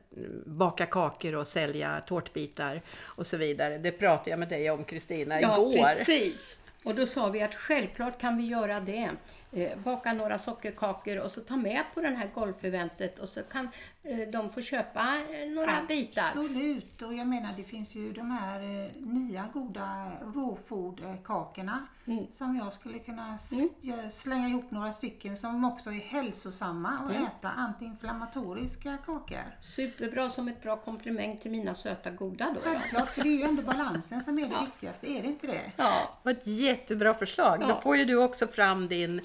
baka 0.46 0.86
kakor 0.86 1.34
och 1.34 1.48
sälja 1.48 2.00
tårtbitar 2.06 2.82
och 3.00 3.26
så 3.26 3.36
vidare. 3.36 3.78
Det 3.78 3.92
pratade 3.92 4.30
jag 4.30 4.38
med 4.38 4.48
dig 4.48 4.70
om 4.70 4.84
Kristina 4.84 5.40
Ja, 5.40 5.54
igår. 5.54 5.72
precis. 5.72 6.58
Och 6.84 6.94
då 6.94 7.06
sa 7.06 7.28
vi 7.28 7.42
att 7.42 7.54
självklart 7.54 8.20
kan 8.20 8.36
vi 8.36 8.44
göra 8.46 8.80
det. 8.80 9.10
Eh, 9.54 9.78
baka 9.78 10.12
några 10.12 10.38
sockerkakor 10.38 11.16
och 11.18 11.30
så 11.30 11.40
ta 11.40 11.56
med 11.56 11.84
på 11.94 12.00
det 12.00 12.08
här 12.08 12.30
golfeventet 12.34 13.18
och 13.18 13.28
så 13.28 13.42
kan 13.42 13.68
eh, 14.02 14.18
de 14.32 14.50
får 14.52 14.62
köpa 14.62 15.00
eh, 15.30 15.50
några 15.50 15.82
bitar. 15.88 16.22
Absolut, 16.22 17.02
och 17.02 17.14
jag 17.14 17.26
menar 17.26 17.54
det 17.56 17.64
finns 17.64 17.94
ju 17.96 18.12
de 18.12 18.30
här 18.30 18.60
nya 19.00 19.48
goda 19.52 20.12
råfodkakorna 20.34 21.86
Mm. 22.06 22.26
som 22.30 22.56
jag 22.56 22.72
skulle 22.72 22.98
kunna 22.98 23.36
gö- 23.36 24.10
slänga 24.10 24.48
ihop 24.48 24.70
några 24.70 24.92
stycken 24.92 25.36
som 25.36 25.64
också 25.64 25.90
är 25.90 26.00
hälsosamma 26.00 26.98
och 27.04 27.10
Mm. 27.10 27.24
äta 27.24 27.48
antiinflammatoriska 27.48 28.96
kakor. 29.06 29.38
Superbra 29.60 30.28
som 30.28 30.48
ett 30.48 30.62
bra 30.62 30.76
komplement 30.76 31.42
till 31.42 31.50
mina 31.50 31.74
söta 31.74 32.10
goda 32.10 32.54
då. 32.54 32.60
Självklart, 32.60 33.08
för 33.10 33.22
det 33.22 33.28
är 33.28 33.36
ju 33.38 33.42
ändå 33.42 33.62
balansen 33.62 34.20
som 34.20 34.38
är 34.38 34.48
det 34.48 34.64
viktigaste, 34.64 35.10
är 35.10 35.22
det 35.22 35.28
inte 35.28 35.46
det? 35.46 35.72
Ja, 35.76 36.18
var 36.22 36.32
ett 36.32 36.46
jättebra 36.46 37.14
förslag. 37.14 37.58
Ja. 37.62 37.66
Då 37.68 37.80
får 37.80 37.96
ju 37.96 38.04
du 38.04 38.16
också 38.16 38.46
fram 38.46 38.88
din, 38.88 39.20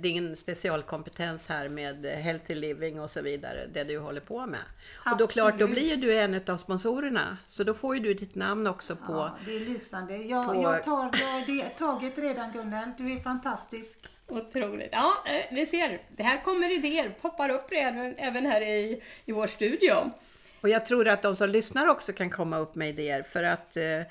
din 0.00 0.36
specialkompetens 0.36 1.48
här 1.48 1.68
med 1.68 2.06
eh, 2.06 2.12
healthy 2.12 2.54
living 2.54 3.00
och 3.00 3.10
så 3.10 3.22
vidare, 3.22 3.66
det 3.72 3.84
du 3.84 3.98
håller 3.98 4.20
på 4.20 4.46
med. 4.46 4.60
Och 5.12 5.16
då 5.16 5.26
klart, 5.26 5.58
då 5.58 5.64
Absolut. 5.64 5.74
blir 5.74 5.96
du 5.96 6.18
en 6.18 6.40
av 6.46 6.56
sponsorerna. 6.56 7.38
Så 7.46 7.64
då 7.64 7.74
får 7.74 7.94
ju 7.96 8.00
du 8.02 8.14
ditt 8.14 8.34
namn 8.34 8.66
också 8.66 8.96
på... 8.96 9.12
Ja, 9.12 9.36
det 9.46 9.56
är 9.56 9.60
lysande. 9.60 10.16
Jag, 10.16 10.46
på- 10.46 10.62
jag 10.62 10.84
tar 10.84 11.02
jag, 11.02 11.46
det 11.46 11.68
taget 11.68 12.18
redan 12.18 12.52
Gunnel, 12.52 12.90
du 12.98 13.12
är 13.12 13.20
fantastisk. 13.20 13.98
otroligt. 14.28 14.88
Ja, 14.92 15.12
eh, 15.26 15.54
ni 15.54 15.66
ser, 15.66 16.02
det 16.16 16.22
här 16.22 16.44
kommer 16.44 16.70
idéer, 16.70 17.14
poppar 17.20 17.48
upp 17.48 17.66
även, 17.72 18.14
även 18.18 18.46
här 18.46 18.60
i, 18.60 19.02
i 19.24 19.32
vår 19.32 19.46
studio. 19.46 20.10
Och 20.60 20.68
jag 20.68 20.86
tror 20.86 21.08
att 21.08 21.22
de 21.22 21.36
som 21.36 21.48
lyssnar 21.50 21.86
också 21.86 22.12
kan 22.12 22.30
komma 22.30 22.58
upp 22.58 22.74
med 22.74 22.88
idéer 22.88 23.22
för 23.22 23.42
att 23.42 23.76
eh, 23.76 23.84
eh, 23.84 24.02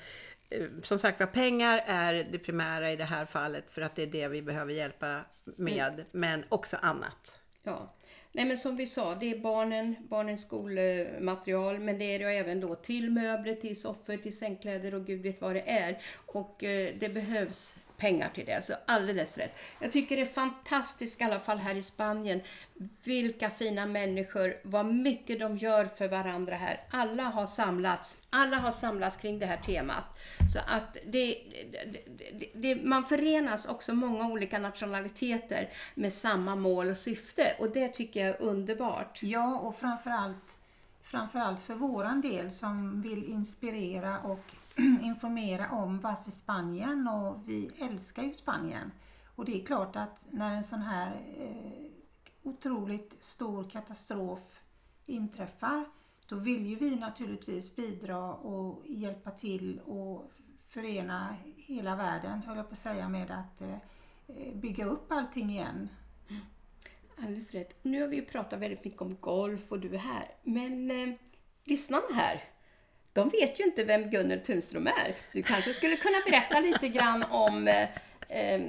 som 0.82 0.98
sagt 0.98 1.20
var, 1.20 1.26
pengar 1.26 1.82
är 1.86 2.14
det 2.32 2.38
primära 2.38 2.92
i 2.92 2.96
det 2.96 3.04
här 3.04 3.26
fallet 3.26 3.64
för 3.70 3.82
att 3.82 3.96
det 3.96 4.02
är 4.02 4.06
det 4.06 4.28
vi 4.28 4.42
behöver 4.42 4.72
hjälpa 4.72 5.20
med, 5.44 6.04
men 6.12 6.44
också 6.48 6.76
annat. 6.82 7.40
Ja. 7.62 7.94
Nej 8.32 8.44
men 8.44 8.58
som 8.58 8.76
vi 8.76 8.86
sa, 8.86 9.14
det 9.14 9.30
är 9.30 9.38
barnen, 9.38 9.96
barnens 10.08 10.42
skolmaterial 10.42 11.78
men 11.78 11.98
det 11.98 12.04
är 12.04 12.20
ju 12.20 12.26
även 12.26 12.60
då 12.60 12.74
till 12.74 13.10
möbler, 13.10 13.54
till 13.54 13.80
soffor, 13.80 14.16
till 14.16 14.38
sängkläder 14.38 14.94
och 14.94 15.06
gud 15.06 15.22
vet 15.22 15.40
vad 15.40 15.54
det 15.54 15.70
är. 15.70 16.02
Och 16.26 16.64
eh, 16.64 16.94
det 16.98 17.08
behövs 17.08 17.76
pengar 18.00 18.30
till 18.34 18.46
det, 18.46 18.64
så 18.64 18.74
alldeles 18.86 19.38
rätt. 19.38 19.58
Jag 19.80 19.92
tycker 19.92 20.16
det 20.16 20.22
är 20.22 20.26
fantastiskt 20.26 21.20
i 21.20 21.24
alla 21.24 21.40
fall 21.40 21.58
här 21.58 21.74
i 21.74 21.82
Spanien. 21.82 22.40
Vilka 23.04 23.50
fina 23.50 23.86
människor, 23.86 24.56
vad 24.62 24.86
mycket 24.86 25.40
de 25.40 25.56
gör 25.56 25.84
för 25.84 26.08
varandra 26.08 26.56
här. 26.56 26.80
Alla 26.90 27.22
har 27.22 27.46
samlats, 27.46 28.22
alla 28.30 28.56
har 28.56 28.72
samlats 28.72 29.16
kring 29.16 29.38
det 29.38 29.46
här 29.46 29.56
temat. 29.56 30.18
Så 30.54 30.58
att 30.66 30.96
det, 31.06 31.38
det, 31.72 32.06
det, 32.38 32.50
det, 32.54 32.84
man 32.84 33.04
förenas 33.04 33.66
också 33.66 33.94
många 33.94 34.26
olika 34.26 34.58
nationaliteter 34.58 35.68
med 35.94 36.12
samma 36.12 36.56
mål 36.56 36.90
och 36.90 36.96
syfte 36.96 37.56
och 37.58 37.70
det 37.70 37.88
tycker 37.88 38.20
jag 38.20 38.28
är 38.28 38.42
underbart. 38.42 39.18
Ja, 39.22 39.58
och 39.58 39.76
framförallt, 39.76 40.59
framförallt 41.10 41.60
för 41.60 41.74
våran 41.74 42.20
del 42.20 42.52
som 42.52 43.02
vill 43.02 43.24
inspirera 43.24 44.20
och 44.20 44.54
informera 45.02 45.70
om 45.70 46.00
varför 46.00 46.30
Spanien 46.30 47.08
och 47.08 47.48
vi 47.48 47.70
älskar 47.78 48.22
ju 48.22 48.32
Spanien. 48.32 48.92
Och 49.36 49.44
det 49.44 49.62
är 49.62 49.66
klart 49.66 49.96
att 49.96 50.26
när 50.30 50.54
en 50.56 50.64
sån 50.64 50.82
här 50.82 51.20
eh, 51.38 51.90
otroligt 52.42 53.22
stor 53.22 53.70
katastrof 53.70 54.60
inträffar 55.06 55.84
då 56.28 56.36
vill 56.36 56.66
ju 56.66 56.76
vi 56.76 56.96
naturligtvis 56.96 57.76
bidra 57.76 58.34
och 58.34 58.82
hjälpa 58.86 59.30
till 59.30 59.80
och 59.80 60.30
förena 60.68 61.36
hela 61.56 61.96
världen, 61.96 62.42
höll 62.42 62.56
jag 62.56 62.68
på 62.68 62.72
att 62.72 62.78
säga, 62.78 63.08
med 63.08 63.30
att 63.30 63.60
eh, 63.60 63.74
eh 64.26 64.54
bygga 64.54 64.84
upp 64.84 65.12
allting 65.12 65.50
igen. 65.50 65.88
Alldeles 67.22 67.54
rätt. 67.54 67.74
Nu 67.82 68.00
har 68.00 68.08
vi 68.08 68.16
ju 68.16 68.24
pratat 68.24 68.60
väldigt 68.60 68.84
mycket 68.84 69.02
om 69.02 69.16
golf 69.20 69.60
och 69.68 69.80
du 69.80 69.94
är 69.94 69.98
här. 69.98 70.28
Men 70.42 70.90
eh, 70.90 71.14
lyssnarna 71.64 72.14
här, 72.14 72.44
de 73.12 73.28
vet 73.28 73.60
ju 73.60 73.64
inte 73.64 73.84
vem 73.84 74.10
Gunnel 74.10 74.40
Tunström 74.40 74.86
är. 74.86 75.16
Du 75.32 75.42
kanske 75.42 75.72
skulle 75.72 75.96
kunna 75.96 76.18
berätta 76.26 76.60
lite 76.60 76.88
grann 76.88 77.24
om 77.30 77.68
eh, 77.68 77.88
eh, 78.28 78.62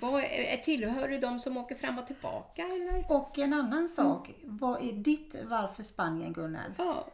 vad 0.00 0.24
är, 0.24 0.56
tillhör 0.56 1.08
du 1.08 1.18
de 1.18 1.40
som 1.40 1.56
åker 1.56 1.74
fram 1.74 1.98
och 1.98 2.06
tillbaka 2.06 2.62
eller? 2.62 3.04
Och 3.08 3.38
en 3.38 3.54
annan 3.54 3.88
sak, 3.88 4.30
vad 4.44 4.88
är 4.88 4.92
ditt 4.92 5.36
varför 5.44 5.82
Spanien 5.82 6.32
Gunnel? 6.32 6.72
Ja, 6.78 7.06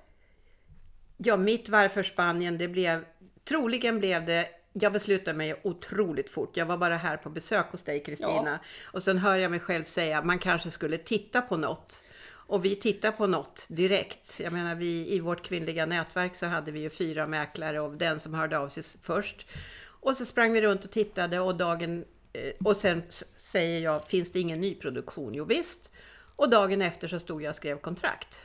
Ja, 1.25 1.37
mitt 1.37 1.69
varför 1.69 2.03
Spanien, 2.03 2.59
det 2.59 2.69
blev, 2.69 3.05
troligen 3.45 3.99
blev 3.99 4.27
det 4.27 4.49
jag 4.73 4.93
beslutade 4.93 5.39
mig 5.39 5.61
otroligt 5.65 6.31
fort. 6.31 6.57
Jag 6.57 6.67
var 6.67 6.77
bara 6.77 6.97
här 6.97 7.17
på 7.17 7.31
besök 7.31 7.67
hos 7.71 7.83
dig 7.83 8.03
Kristina. 8.03 8.61
Och 8.83 9.03
sen 9.03 9.19
hör 9.19 9.39
jag 9.39 9.51
mig 9.51 9.61
själv 9.61 9.85
säga 9.85 10.23
man 10.23 10.39
kanske 10.39 10.71
skulle 10.71 10.99
titta 10.99 11.43
på 11.43 11.57
något. 11.57 12.03
Och 12.51 12.65
vi 12.65 12.77
tittar 12.77 13.13
på 13.13 13.27
något 13.27 13.67
direkt. 13.69 14.41
Jag 14.41 14.53
menar 14.53 14.75
vi 14.75 15.15
i 15.15 15.21
vårt 15.21 15.43
kvinnliga 15.43 15.87
nätverk 15.87 16.37
så 16.37 16.47
hade 16.47 16.73
vi 16.73 16.81
ju 16.81 16.91
fyra 16.91 17.27
mäklare 17.27 17.81
och 17.81 17.93
den 17.97 18.21
som 18.21 18.35
hörde 18.35 18.59
av 18.59 18.69
sig 18.69 18.83
först. 19.03 19.47
Och 20.01 20.17
så 20.17 20.25
sprang 20.25 20.53
vi 20.53 20.61
runt 20.61 20.85
och 20.85 20.91
tittade 20.91 21.41
och 21.41 21.57
dagen 21.57 22.05
eh, 22.33 22.53
och 22.65 22.77
sen 22.77 23.03
säger 23.37 23.81
jag, 23.81 24.07
finns 24.07 24.33
det 24.33 24.41
ingen 24.41 24.61
nyproduktion? 24.61 25.35
Jo 25.35 25.45
visst. 25.45 25.93
Och 26.37 26.51
dagen 26.51 26.83
efter 26.83 27.09
så 27.09 27.21
stod 27.21 27.43
jag 27.43 27.51
och 27.51 27.57
skrev 27.57 27.79
kontrakt. 27.79 28.41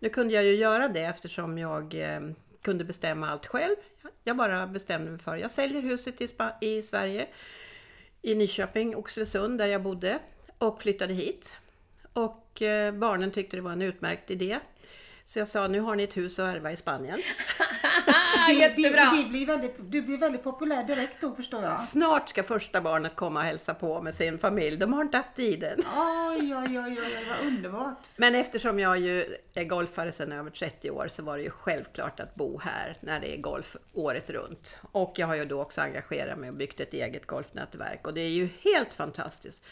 Nu 0.00 0.08
kunde 0.08 0.34
jag 0.34 0.44
ju 0.44 0.54
göra 0.54 0.88
det 0.88 1.00
eftersom 1.00 1.58
jag 1.58 1.94
eh, 1.94 2.20
kunde 2.66 2.84
bestämma 2.84 3.28
allt 3.28 3.46
själv. 3.46 3.76
Jag 4.24 4.36
bara 4.36 4.66
bestämde 4.66 5.10
mig 5.10 5.20
för, 5.20 5.36
jag 5.36 5.50
säljer 5.50 5.82
huset 5.82 6.20
i, 6.20 6.28
Sp 6.32 6.40
i 6.60 6.82
Sverige, 6.82 7.26
i 8.22 8.34
Nyköping, 8.34 8.96
Oxelösund 8.96 9.58
där 9.58 9.66
jag 9.66 9.82
bodde 9.82 10.18
och 10.58 10.82
flyttade 10.82 11.14
hit. 11.14 11.52
Och 12.12 12.62
eh, 12.62 12.92
barnen 12.92 13.30
tyckte 13.30 13.56
det 13.56 13.60
var 13.60 13.72
en 13.72 13.82
utmärkt 13.82 14.30
idé. 14.30 14.58
Så 15.28 15.38
jag 15.38 15.48
sa, 15.48 15.66
nu 15.66 15.80
har 15.80 15.96
ni 15.96 16.02
ett 16.02 16.16
hus 16.16 16.38
att 16.38 16.54
ärva 16.54 16.72
i 16.72 16.76
Spanien. 16.76 17.20
jättebra! 18.58 19.04
det, 19.04 19.22
det 19.22 19.28
blir 19.28 19.46
väldigt, 19.46 19.74
du 19.78 20.02
blir 20.02 20.18
väldigt 20.18 20.44
populär 20.44 20.84
direkt 20.84 21.20
då 21.20 21.34
förstår 21.34 21.62
jag. 21.62 21.80
Snart 21.80 22.28
ska 22.28 22.42
första 22.42 22.80
barnet 22.80 23.16
komma 23.16 23.40
och 23.40 23.46
hälsa 23.46 23.74
på 23.74 24.02
med 24.02 24.14
sin 24.14 24.38
familj. 24.38 24.76
De 24.76 24.92
har 24.92 25.02
inte 25.02 25.16
haft 25.16 25.36
tiden. 25.36 25.78
Oj, 25.96 26.56
oj, 26.56 26.78
oj, 26.78 26.98
oj, 27.00 27.26
vad 27.28 27.46
underbart. 27.46 27.98
Men 28.16 28.34
eftersom 28.34 28.78
jag 28.78 28.98
ju 28.98 29.36
är 29.54 29.64
golfare 29.64 30.12
sedan 30.12 30.32
över 30.32 30.50
30 30.50 30.90
år 30.90 31.08
så 31.08 31.22
var 31.22 31.36
det 31.36 31.42
ju 31.42 31.50
självklart 31.50 32.20
att 32.20 32.34
bo 32.34 32.60
här 32.60 32.96
när 33.00 33.20
det 33.20 33.36
är 33.36 33.40
golf 33.40 33.76
året 33.92 34.30
runt. 34.30 34.78
Och 34.92 35.12
jag 35.16 35.26
har 35.26 35.34
ju 35.34 35.44
då 35.44 35.60
också 35.60 35.80
engagerat 35.80 36.38
mig 36.38 36.48
och 36.48 36.56
byggt 36.56 36.80
ett 36.80 36.94
eget 36.94 37.26
golfnätverk 37.26 38.06
och 38.06 38.14
det 38.14 38.20
är 38.20 38.30
ju 38.30 38.48
helt 38.64 38.94
fantastiskt. 38.94 39.64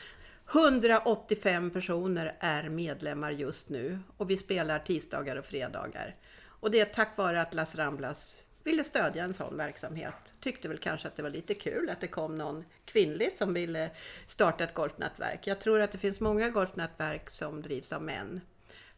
185 0.52 1.70
personer 1.70 2.36
är 2.40 2.68
medlemmar 2.68 3.30
just 3.30 3.68
nu 3.68 3.98
och 4.16 4.30
vi 4.30 4.36
spelar 4.36 4.78
tisdagar 4.78 5.36
och 5.36 5.44
fredagar. 5.44 6.14
Och 6.44 6.70
det 6.70 6.80
är 6.80 6.84
tack 6.84 7.16
vare 7.16 7.40
att 7.40 7.54
Las 7.54 7.76
Ramblas 7.76 8.34
ville 8.64 8.84
stödja 8.84 9.24
en 9.24 9.34
sån 9.34 9.56
verksamhet. 9.56 10.14
Tyckte 10.40 10.68
väl 10.68 10.78
kanske 10.78 11.08
att 11.08 11.16
det 11.16 11.22
var 11.22 11.30
lite 11.30 11.54
kul 11.54 11.90
att 11.90 12.00
det 12.00 12.06
kom 12.06 12.38
någon 12.38 12.64
kvinnlig 12.84 13.32
som 13.32 13.54
ville 13.54 13.90
starta 14.26 14.64
ett 14.64 14.74
golfnätverk. 14.74 15.46
Jag 15.46 15.60
tror 15.60 15.80
att 15.80 15.92
det 15.92 15.98
finns 15.98 16.20
många 16.20 16.50
golfnätverk 16.50 17.30
som 17.30 17.62
drivs 17.62 17.92
av 17.92 18.02
män. 18.02 18.40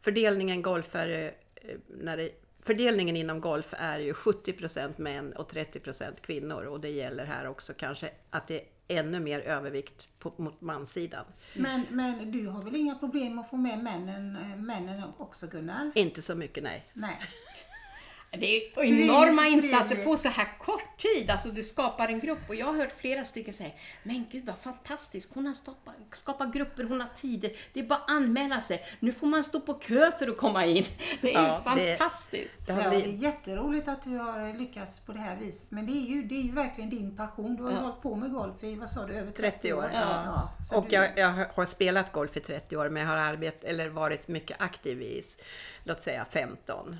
Fördelningen 0.00 0.62
golfare, 0.62 1.34
eh, 1.54 1.76
när 1.88 2.16
det, 2.16 2.30
fördelningen 2.60 3.16
inom 3.16 3.40
golf 3.40 3.74
är 3.78 3.98
ju 3.98 4.12
70% 4.14 4.98
män 4.98 5.32
och 5.32 5.52
30% 5.52 6.20
kvinnor 6.20 6.64
och 6.64 6.80
det 6.80 6.90
gäller 6.90 7.24
här 7.24 7.46
också 7.46 7.72
kanske 7.74 8.10
att 8.30 8.48
det 8.48 8.60
är 8.60 8.66
ännu 8.88 9.20
mer 9.20 9.40
övervikt 9.40 10.08
på, 10.18 10.32
mot 10.36 10.60
manssidan. 10.60 11.24
Men, 11.54 11.86
men 11.90 12.32
du 12.32 12.46
har 12.46 12.62
väl 12.62 12.76
inga 12.76 12.94
problem 12.94 13.38
att 13.38 13.50
få 13.50 13.56
med 13.56 13.78
männen, 13.78 14.36
eh, 14.36 14.56
männen 14.56 15.02
också 15.18 15.46
Gunnel? 15.46 15.90
Inte 15.94 16.22
så 16.22 16.34
mycket 16.34 16.62
nej. 16.62 16.84
Nej. 16.92 17.20
Det 18.30 18.56
är 18.56 18.80
är 18.80 18.84
enorma 18.84 19.42
så 19.42 19.48
insatser 19.48 19.86
trevlig. 19.86 20.04
på 20.06 20.16
så 20.16 20.28
här 20.28 20.58
kort 20.58 20.98
tid. 20.98 21.30
Alltså 21.30 21.48
du 21.48 21.62
skapar 21.62 22.08
en 22.08 22.20
grupp 22.20 22.38
och 22.48 22.54
jag 22.54 22.66
har 22.66 22.74
hört 22.74 22.92
flera 23.00 23.24
stycken 23.24 23.52
säga 23.54 23.70
Men 24.02 24.26
gud 24.32 24.46
vad 24.46 24.58
fantastiskt, 24.58 25.34
hon 25.34 25.46
har 25.46 25.52
skapat, 25.52 25.94
skapat 26.12 26.52
grupper, 26.52 26.84
hon 26.84 27.00
har 27.00 27.08
tider. 27.16 27.52
Det 27.72 27.80
är 27.80 27.84
bara 27.84 27.98
att 27.98 28.10
anmäla 28.10 28.60
sig. 28.60 28.82
Nu 29.00 29.12
får 29.12 29.26
man 29.26 29.44
stå 29.44 29.60
på 29.60 29.74
kö 29.74 30.12
för 30.18 30.28
att 30.28 30.36
komma 30.36 30.66
in. 30.66 30.84
Det 31.20 31.34
är 31.34 31.42
Ja, 31.42 31.76
ju 31.76 31.84
det- 31.84 31.96
fantastiskt. 31.96 32.66
Det 32.66 32.72
har 32.72 32.82
Ja, 32.82 32.90
det 32.90 32.96
är 32.96 33.06
jätteroligt 33.06 33.88
att 33.88 34.02
du 34.02 34.10
har 34.18 34.58
lyckats 34.58 35.00
på 35.00 35.12
det 35.12 35.18
här 35.18 35.36
viset. 35.36 35.70
Men 35.70 35.86
det 35.86 35.92
är 35.92 36.06
ju, 36.06 36.22
det 36.22 36.34
är 36.34 36.42
ju 36.42 36.52
verkligen 36.52 36.90
din 36.90 37.16
passion. 37.16 37.56
Du 37.56 37.62
har 37.62 37.70
Ja. 37.72 37.78
hållit 37.78 38.02
på 38.02 38.14
med 38.16 38.32
golf 38.32 38.64
i, 38.64 38.74
vad 38.74 38.90
sa 38.90 39.06
du, 39.06 39.14
över 39.14 39.32
30, 39.32 39.42
30 39.50 39.72
år, 39.72 39.90
Ja. 39.94 40.48
så 40.70 40.76
och 40.76 40.86
du, 40.88 40.94
jag, 40.96 41.18
jag 41.18 41.46
har 41.54 41.66
spelat 41.66 42.12
golf 42.12 42.36
i 42.36 42.40
30 42.40 42.76
år 42.76 42.88
men 42.88 43.02
jag 43.02 43.08
har 43.10 43.16
arbetat, 43.16 43.64
eller 43.64 43.88
varit 43.88 44.28
mycket 44.28 44.60
aktiv 44.60 45.02
i, 45.02 45.22
låt 45.84 46.02
säga 46.02 46.26
15. 46.30 46.96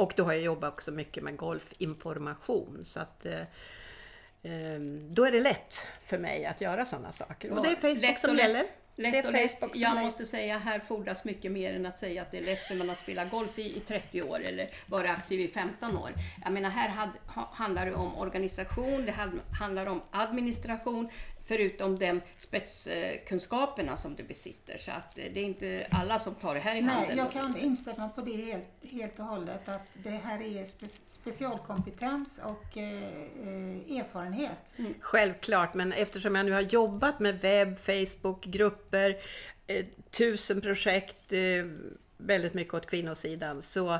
Och 0.00 0.12
då 0.16 0.24
har 0.24 0.32
jag 0.32 0.42
jobbat 0.42 0.72
också 0.72 0.90
mycket 0.90 1.22
med 1.22 1.36
golfinformation. 1.36 2.82
Så 2.84 3.00
att, 3.00 3.26
eh, 3.26 3.40
eh, 4.42 4.80
då 5.02 5.24
är 5.24 5.32
det 5.32 5.40
lätt 5.40 5.86
för 6.04 6.18
mig 6.18 6.46
att 6.46 6.60
göra 6.60 6.84
sådana 6.84 7.12
saker. 7.12 7.50
Och 7.50 7.62
det 7.62 7.68
är 7.70 7.76
Facebook 7.76 8.02
Lätt 8.02 8.20
som 8.20 8.30
och 8.30 8.36
lätt. 8.36 8.46
gäller. 8.46 8.64
Lätt 8.96 9.12
det 9.12 9.18
är 9.18 9.26
och 9.26 9.32
lätt. 9.32 9.50
Facebook 9.60 9.76
Jag 9.76 9.80
gäller. 9.90 10.02
måste 10.02 10.26
säga, 10.26 10.58
här 10.58 10.78
fordras 10.80 11.24
mycket 11.24 11.52
mer 11.52 11.74
än 11.74 11.86
att 11.86 11.98
säga 11.98 12.22
att 12.22 12.30
det 12.30 12.38
är 12.38 12.44
lätt 12.44 12.58
för 12.58 12.74
man 12.74 12.88
har 12.88 12.96
spelat 12.96 13.30
golf 13.30 13.58
i, 13.58 13.76
i 13.76 13.80
30 13.80 14.22
år 14.22 14.40
eller 14.40 14.70
varit 14.86 15.10
aktiv 15.10 15.40
i 15.40 15.48
15 15.48 15.96
år. 15.96 16.10
Jag 16.44 16.52
menar, 16.52 16.70
här 16.70 16.88
had, 16.88 17.08
ha, 17.26 17.50
handlar 17.52 17.86
det 17.86 17.94
om 17.94 18.16
organisation, 18.16 19.06
det 19.06 19.12
had, 19.12 19.30
handlar 19.60 19.86
om 19.86 20.02
administration, 20.10 21.08
Förutom 21.44 21.98
de 21.98 22.20
spetskunskaperna 22.36 23.96
som 23.96 24.14
du 24.14 24.22
besitter. 24.22 24.78
Så 24.78 24.90
att 24.90 25.18
eh, 25.18 25.24
det 25.34 25.40
är 25.40 25.44
inte 25.44 25.86
alla 25.90 26.18
som 26.18 26.34
tar 26.34 26.54
det 26.54 26.60
här 26.60 26.76
i 26.76 26.82
Nej, 26.82 26.94
handen. 26.94 27.16
jag 27.16 27.32
kan 27.32 27.56
instämma 27.56 28.08
på 28.08 28.20
det 28.20 28.36
helt, 28.36 28.92
helt 28.92 29.18
och 29.18 29.24
hållet 29.24 29.68
att 29.68 29.88
det 30.02 30.10
här 30.10 30.42
är 30.42 30.64
spe, 30.64 30.88
specialkompetens 31.06 32.40
och 32.44 32.76
eh, 32.76 32.84
eh, 32.84 33.98
erfarenhet. 33.98 34.74
Självklart, 35.00 35.74
men 35.74 35.92
eftersom 35.92 36.34
jag 36.34 36.46
nu 36.46 36.52
har 36.52 36.60
jobbat 36.60 37.20
med 37.20 37.40
webb, 37.40 37.78
Facebook, 37.78 38.44
grupper, 38.44 39.16
eh, 39.66 39.86
tusen 40.10 40.60
projekt, 40.60 41.32
eh, 41.32 41.38
väldigt 42.16 42.54
mycket 42.54 42.74
åt 42.74 42.86
kvinnosidan, 42.86 43.62
så, 43.62 43.98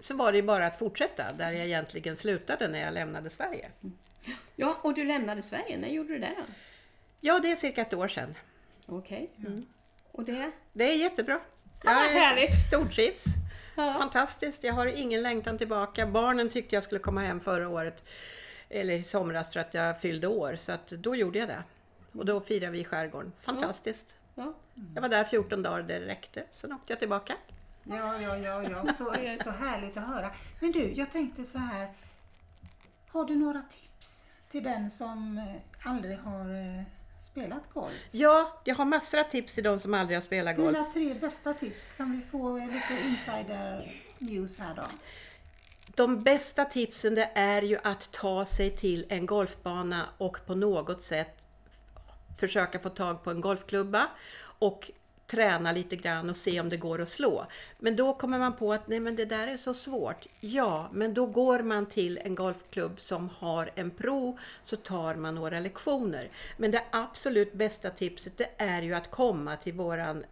så 0.00 0.16
var 0.16 0.32
det 0.32 0.42
bara 0.42 0.66
att 0.66 0.78
fortsätta 0.78 1.32
där 1.32 1.52
jag 1.52 1.66
egentligen 1.66 2.16
slutade 2.16 2.68
när 2.68 2.80
jag 2.80 2.94
lämnade 2.94 3.30
Sverige. 3.30 3.70
Ja, 4.60 4.78
och 4.82 4.94
du 4.94 5.04
lämnade 5.04 5.42
Sverige. 5.42 5.76
När 5.78 5.88
gjorde 5.88 6.08
du 6.12 6.18
det 6.18 6.34
då? 6.36 6.44
Ja, 7.20 7.38
det 7.38 7.50
är 7.52 7.56
cirka 7.56 7.80
ett 7.80 7.94
år 7.94 8.08
sedan. 8.08 8.34
Okej. 8.86 9.30
Och 10.12 10.24
det? 10.24 10.50
Det 10.72 10.84
är 10.84 10.96
jättebra. 10.96 11.40
Ja, 11.84 11.92
Jag 11.92 12.12
är 12.12 12.20
härligt. 12.20 12.66
stortrivs. 12.68 13.24
Ja. 13.76 13.94
Fantastiskt. 13.98 14.64
Jag 14.64 14.74
har 14.74 14.86
ingen 14.86 15.22
längtan 15.22 15.58
tillbaka. 15.58 16.06
Barnen 16.06 16.48
tyckte 16.50 16.74
jag 16.76 16.84
skulle 16.84 16.98
komma 16.98 17.20
hem 17.20 17.40
förra 17.40 17.68
året, 17.68 18.04
eller 18.68 18.94
i 18.94 19.02
somras 19.04 19.52
för 19.52 19.60
att 19.60 19.74
jag 19.74 20.00
fyllde 20.00 20.26
år, 20.26 20.56
så 20.56 20.72
att 20.72 20.88
då 20.88 21.16
gjorde 21.16 21.38
jag 21.38 21.48
det. 21.48 21.62
Och 22.12 22.26
då 22.26 22.40
firade 22.40 22.72
vi 22.72 22.80
i 22.80 22.84
skärgården. 22.84 23.32
Fantastiskt. 23.40 24.14
Ja. 24.34 24.54
Jag 24.94 25.02
var 25.02 25.08
där 25.08 25.24
14 25.24 25.62
dagar, 25.62 25.82
det 25.82 26.00
räckte. 26.00 26.44
Sen 26.50 26.72
åkte 26.72 26.92
jag 26.92 26.98
tillbaka. 26.98 27.34
Ja, 27.84 28.20
ja, 28.20 28.36
ja, 28.38 28.62
ja. 28.62 28.92
Så, 28.92 29.04
så 29.44 29.50
härligt 29.50 29.96
att 29.96 30.08
höra. 30.08 30.30
Men 30.60 30.72
du, 30.72 30.92
jag 30.92 31.10
tänkte 31.10 31.44
så 31.44 31.58
här. 31.58 31.88
Har 33.08 33.24
du 33.24 33.36
några 33.36 33.62
tips 33.62 33.87
till 34.48 34.62
den 34.62 34.90
som 34.90 35.38
eh, 35.38 35.90
aldrig 35.90 36.18
har 36.18 36.76
eh, 36.78 36.82
spelat 37.20 37.72
golf? 37.72 37.94
Ja, 38.10 38.60
jag 38.64 38.74
har 38.74 38.84
massor 38.84 39.18
av 39.18 39.24
tips 39.24 39.54
till 39.54 39.64
de 39.64 39.78
som 39.78 39.94
aldrig 39.94 40.16
har 40.16 40.22
spelat 40.22 40.56
golf. 40.56 40.76
Dina 40.76 40.92
tre 40.92 41.14
bästa 41.14 41.54
tips, 41.54 41.82
kan 41.96 42.12
vi 42.12 42.26
få 42.30 42.56
lite 42.56 43.08
insider 43.08 43.92
news 44.18 44.58
här 44.58 44.74
då? 44.74 44.82
De 45.94 46.22
bästa 46.22 46.64
tipsen 46.64 47.14
det 47.14 47.30
är 47.34 47.62
ju 47.62 47.78
att 47.84 48.12
ta 48.12 48.46
sig 48.46 48.70
till 48.70 49.06
en 49.08 49.26
golfbana 49.26 50.06
och 50.18 50.46
på 50.46 50.54
något 50.54 51.02
sätt 51.02 51.44
försöka 52.38 52.78
få 52.78 52.88
tag 52.88 53.24
på 53.24 53.30
en 53.30 53.40
golfklubba 53.40 54.08
och 54.58 54.90
träna 55.30 55.72
lite 55.72 55.96
grann 55.96 56.30
och 56.30 56.36
se 56.36 56.60
om 56.60 56.68
det 56.68 56.76
går 56.76 57.00
att 57.00 57.08
slå. 57.08 57.46
Men 57.78 57.96
då 57.96 58.14
kommer 58.14 58.38
man 58.38 58.56
på 58.56 58.72
att 58.72 58.88
nej 58.88 59.00
men 59.00 59.16
det 59.16 59.24
där 59.24 59.46
är 59.46 59.56
så 59.56 59.74
svårt. 59.74 60.26
Ja, 60.40 60.88
men 60.92 61.14
då 61.14 61.26
går 61.26 61.58
man 61.62 61.86
till 61.86 62.18
en 62.24 62.34
golfklubb 62.34 63.00
som 63.00 63.28
har 63.38 63.70
en 63.74 63.90
pro 63.90 64.38
så 64.62 64.76
tar 64.76 65.14
man 65.14 65.34
några 65.34 65.60
lektioner. 65.60 66.28
Men 66.56 66.70
det 66.70 66.82
absolut 66.90 67.52
bästa 67.52 67.90
tipset 67.90 68.36
det 68.38 68.48
är 68.56 68.82
ju 68.82 68.94
att 68.94 69.10
komma 69.10 69.56
till 69.56 69.72
våran 69.72 70.24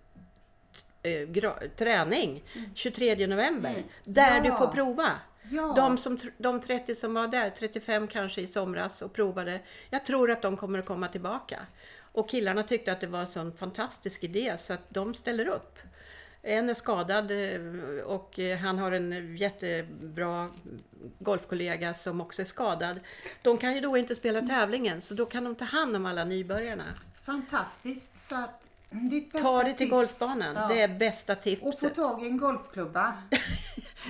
eh, 1.03 1.29
träning 1.77 2.43
23 2.75 3.27
november. 3.27 3.85
Där 4.05 4.41
du 4.41 4.49
Ja. 4.49 4.59
får 4.59 4.67
prova. 4.67 5.11
Ja. 5.51 5.73
De, 5.77 5.99
som, 5.99 6.19
de 6.39 6.61
30 6.61 6.95
som 6.95 7.15
var 7.15 7.29
där, 7.29 7.51
35 7.51 8.09
kanske 8.09 8.41
i 8.41 8.47
somras 8.47 9.03
och 9.03 9.13
provade, 9.13 9.61
jag 9.91 10.05
tror 10.05 10.31
att 10.31 10.43
de 10.43 10.57
kommer 10.57 10.79
att 10.79 10.87
komma 10.87 11.09
tillbaka. 11.09 11.67
Och 12.17 12.29
killarna 12.29 12.63
tyckte 12.63 12.93
att 12.93 13.01
det 13.01 13.07
var 13.07 13.21
en 13.21 13.27
sån 13.27 13.53
fantastisk 13.53 14.25
idé 14.25 14.59
så 14.59 14.73
att 14.73 14.87
de 14.89 15.15
ställer 15.15 15.49
upp. 15.49 15.79
En 16.43 16.71
är 16.71 16.75
skadad 16.75 17.31
eh, 17.31 17.61
och 18.05 18.39
eh, 18.39 18.59
han 18.59 18.79
har 18.79 18.93
en 18.93 19.37
jättebra 19.37 20.51
golfkollega 21.19 21.95
som 21.95 22.21
också 22.21 22.43
är 22.43 22.47
skadad. 22.47 23.01
De 23.43 23.59
kan 23.59 23.75
ju 23.75 23.81
då 23.81 23.97
inte 23.97 24.15
spela 24.15 24.41
tävlingen 24.41 25.01
så 25.01 25.15
då 25.15 25.27
kan 25.27 25.45
de 25.45 25.55
ta 25.55 25.65
hand 25.65 25.97
om 25.97 26.07
alla 26.07 26.25
nybörjarna. 26.25 26.85
Fantastiskt. 27.23 28.19
Så 28.19 28.35
att 28.35 28.71
Ta 29.43 29.63
det 29.63 29.69
till 29.69 29.77
tips, 29.77 29.91
golfbanan, 29.91 30.57
ja, 30.57 30.69
det 30.69 30.81
är 30.81 30.89
bästa 30.89 31.33
Och 31.33 31.39
få 31.39 31.71
tipset. 31.73 31.95
tag 31.95 32.25
i 32.25 32.27
en 32.27 32.39
golfklubba. 32.39 33.15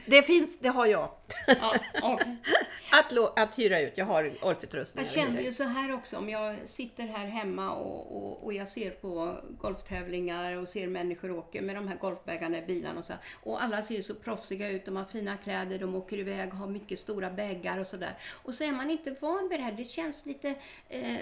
Det 0.07 0.23
finns, 0.23 0.59
det 0.59 0.69
har 0.69 0.87
jag. 0.87 1.11
Ja, 1.47 1.75
ja. 1.95 2.21
Att, 2.91 3.39
att 3.39 3.59
hyra 3.59 3.81
ut, 3.81 3.93
jag 3.97 4.07
har 4.07 4.33
golfutrustning. 4.41 5.05
Jag 5.05 5.15
kände 5.15 5.43
ju 5.43 5.53
så 5.53 5.65
här 5.65 5.95
också, 5.95 6.17
om 6.17 6.29
jag 6.29 6.57
sitter 6.69 7.07
här 7.07 7.27
hemma 7.27 7.71
och, 7.71 8.17
och, 8.17 8.45
och 8.45 8.53
jag 8.53 8.69
ser 8.69 8.91
på 8.91 9.37
golftävlingar 9.61 10.57
och 10.57 10.69
ser 10.69 10.87
människor 10.87 11.31
åka 11.31 11.63
med 11.63 11.77
de 11.77 11.89
här 11.89 11.97
golfbägarna 11.97 12.59
i 12.59 12.63
bilarna 12.63 12.99
och 12.99 13.05
så 13.05 13.13
här, 13.13 13.23
Och 13.43 13.63
alla 13.63 13.83
ser 13.83 14.01
så 14.01 14.15
proffsiga 14.15 14.69
ut, 14.69 14.85
de 14.85 14.97
har 14.97 15.05
fina 15.05 15.37
kläder, 15.37 15.79
de 15.79 15.95
åker 15.95 16.19
iväg, 16.19 16.51
har 16.51 16.67
mycket 16.67 16.99
stora 16.99 17.31
bäggar 17.31 17.79
och 17.79 17.87
sådär. 17.87 18.19
Och 18.31 18.55
så 18.55 18.65
är 18.65 18.73
man 18.73 18.91
inte 18.91 19.17
van 19.21 19.49
vid 19.49 19.59
det 19.61 19.65
här. 19.65 19.73
Det 19.73 19.85
känns 19.85 20.27
lite 20.27 20.55
eh, 20.89 21.15
eh, 21.15 21.21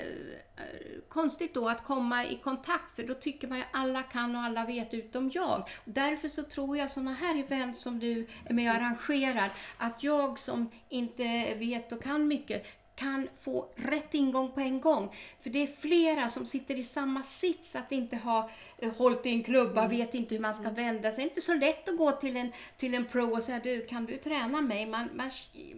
konstigt 1.08 1.54
då 1.54 1.68
att 1.68 1.84
komma 1.84 2.26
i 2.26 2.40
kontakt, 2.44 2.96
för 2.96 3.02
då 3.02 3.14
tycker 3.14 3.43
man 3.46 3.58
ju 3.58 3.64
alla 3.70 4.02
kan 4.02 4.36
och 4.36 4.42
alla 4.42 4.64
vet 4.64 4.94
utom 4.94 5.30
jag. 5.34 5.68
Därför 5.84 6.28
så 6.28 6.42
tror 6.42 6.76
jag 6.76 6.90
sådana 6.90 7.12
här 7.14 7.38
event 7.38 7.78
som 7.78 7.98
du 7.98 8.26
är 8.44 8.54
med 8.54 8.70
och 8.70 8.76
arrangerar, 8.76 9.50
att 9.78 10.02
jag 10.02 10.38
som 10.38 10.70
inte 10.88 11.54
vet 11.54 11.92
och 11.92 12.02
kan 12.02 12.28
mycket 12.28 12.66
kan 12.94 13.28
få 13.42 13.68
rätt 13.76 14.14
ingång 14.14 14.52
på 14.52 14.60
en 14.60 14.80
gång. 14.80 15.16
För 15.42 15.50
det 15.50 15.62
är 15.62 15.66
flera 15.66 16.28
som 16.28 16.46
sitter 16.46 16.78
i 16.78 16.82
samma 16.82 17.22
sits, 17.22 17.76
att 17.76 17.92
inte 17.92 18.16
ha 18.16 18.50
eh, 18.78 18.92
hållit 18.96 19.26
i 19.26 19.30
en 19.30 19.42
klubba, 19.44 19.88
vet 19.88 20.14
inte 20.14 20.34
hur 20.34 20.42
man 20.42 20.54
ska 20.54 20.70
vända 20.70 21.12
sig. 21.12 21.24
Det 21.24 21.28
är 21.28 21.30
inte 21.30 21.40
så 21.40 21.54
lätt 21.54 21.88
att 21.88 21.96
gå 21.96 22.12
till 22.12 22.36
en, 22.36 22.52
till 22.76 22.94
en 22.94 23.04
pro 23.04 23.32
och 23.36 23.42
säga 23.42 23.60
du, 23.64 23.86
kan 23.86 24.04
du 24.04 24.16
träna 24.18 24.60
mig? 24.60 24.86
Man, 24.86 25.08
man, 25.14 25.30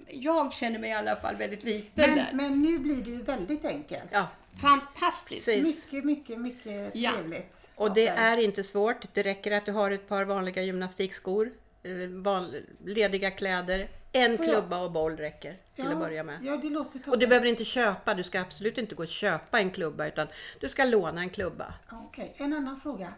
jag 0.09 0.53
känner 0.53 0.79
mig 0.79 0.91
i 0.91 0.93
alla 0.93 1.17
fall 1.17 1.37
väldigt 1.37 1.65
liten 1.65 1.91
Men, 1.95 2.15
där. 2.17 2.29
men 2.33 2.63
nu 2.63 2.79
blir 2.79 2.97
det 2.97 3.11
ju 3.11 3.23
väldigt 3.23 3.65
enkelt. 3.65 4.09
Ja, 4.13 4.29
Fantastiskt! 4.61 5.47
Precis. 5.47 5.65
Mycket, 5.65 6.05
mycket, 6.05 6.41
mycket 6.41 6.91
Ja. 6.95 7.13
trevligt. 7.13 7.69
och 7.75 7.95
det 7.95 8.07
är 8.09 8.37
inte 8.37 8.65
svårt. 8.65 9.15
Det 9.15 9.23
räcker 9.23 9.53
att 9.53 9.67
du 9.67 9.73
har 9.73 9.91
ett 9.91 10.09
par 10.09 10.25
vanliga 10.25 10.63
gymnastikskor, 10.63 11.53
eh, 11.83 11.93
van, 12.23 12.55
lediga 12.85 13.31
kläder, 13.31 13.89
en 14.17 14.37
Får 14.37 14.47
jag- 14.47 14.55
klubba 14.55 14.79
och 14.85 14.93
boll 14.93 15.17
räcker 15.17 15.57
till 15.75 15.87
att 15.87 15.99
börja 15.99 16.23
med. 16.23 16.39
Ja, 16.45 16.57
det 16.57 16.71
låter 16.71 16.99
toppen. 16.99 17.13
Och 17.13 17.19
du 17.19 17.27
behöver 17.27 17.47
inte 17.49 17.65
köpa, 17.65 18.15
du 18.15 18.23
ska 18.23 18.41
absolut 18.41 18.79
inte 18.79 18.95
gå 18.95 19.03
och 19.03 19.09
köpa 19.09 19.59
en 19.61 19.71
klubba 19.71 20.07
utan 20.07 20.27
du 20.61 20.69
ska 20.69 20.85
låna 20.85 21.21
en 21.21 21.31
klubba. 21.31 21.75
Okej, 21.93 22.35
en 22.37 22.53
annan 22.53 22.81
fråga. 22.81 23.13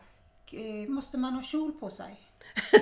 Eh, 0.53 0.89
Måste 0.89 1.19
man 1.19 1.33
ha 1.33 1.43
kjol 1.43 1.73
på 1.73 1.91
sig? 1.91 2.21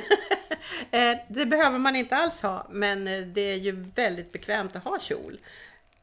Eh, 0.90 1.18
det 1.29 1.46
behöver 1.46 1.79
man 1.79 1.96
inte 1.96 2.16
alls 2.16 2.42
ha, 2.42 2.66
men 2.70 3.09
eh, 3.09 3.20
det 3.20 3.40
är 3.40 3.57
ju 3.57 3.72
väldigt 3.94 4.33
bekvämt 4.33 4.76
att 4.76 4.85
ha 4.85 4.98
kjol. 4.98 5.38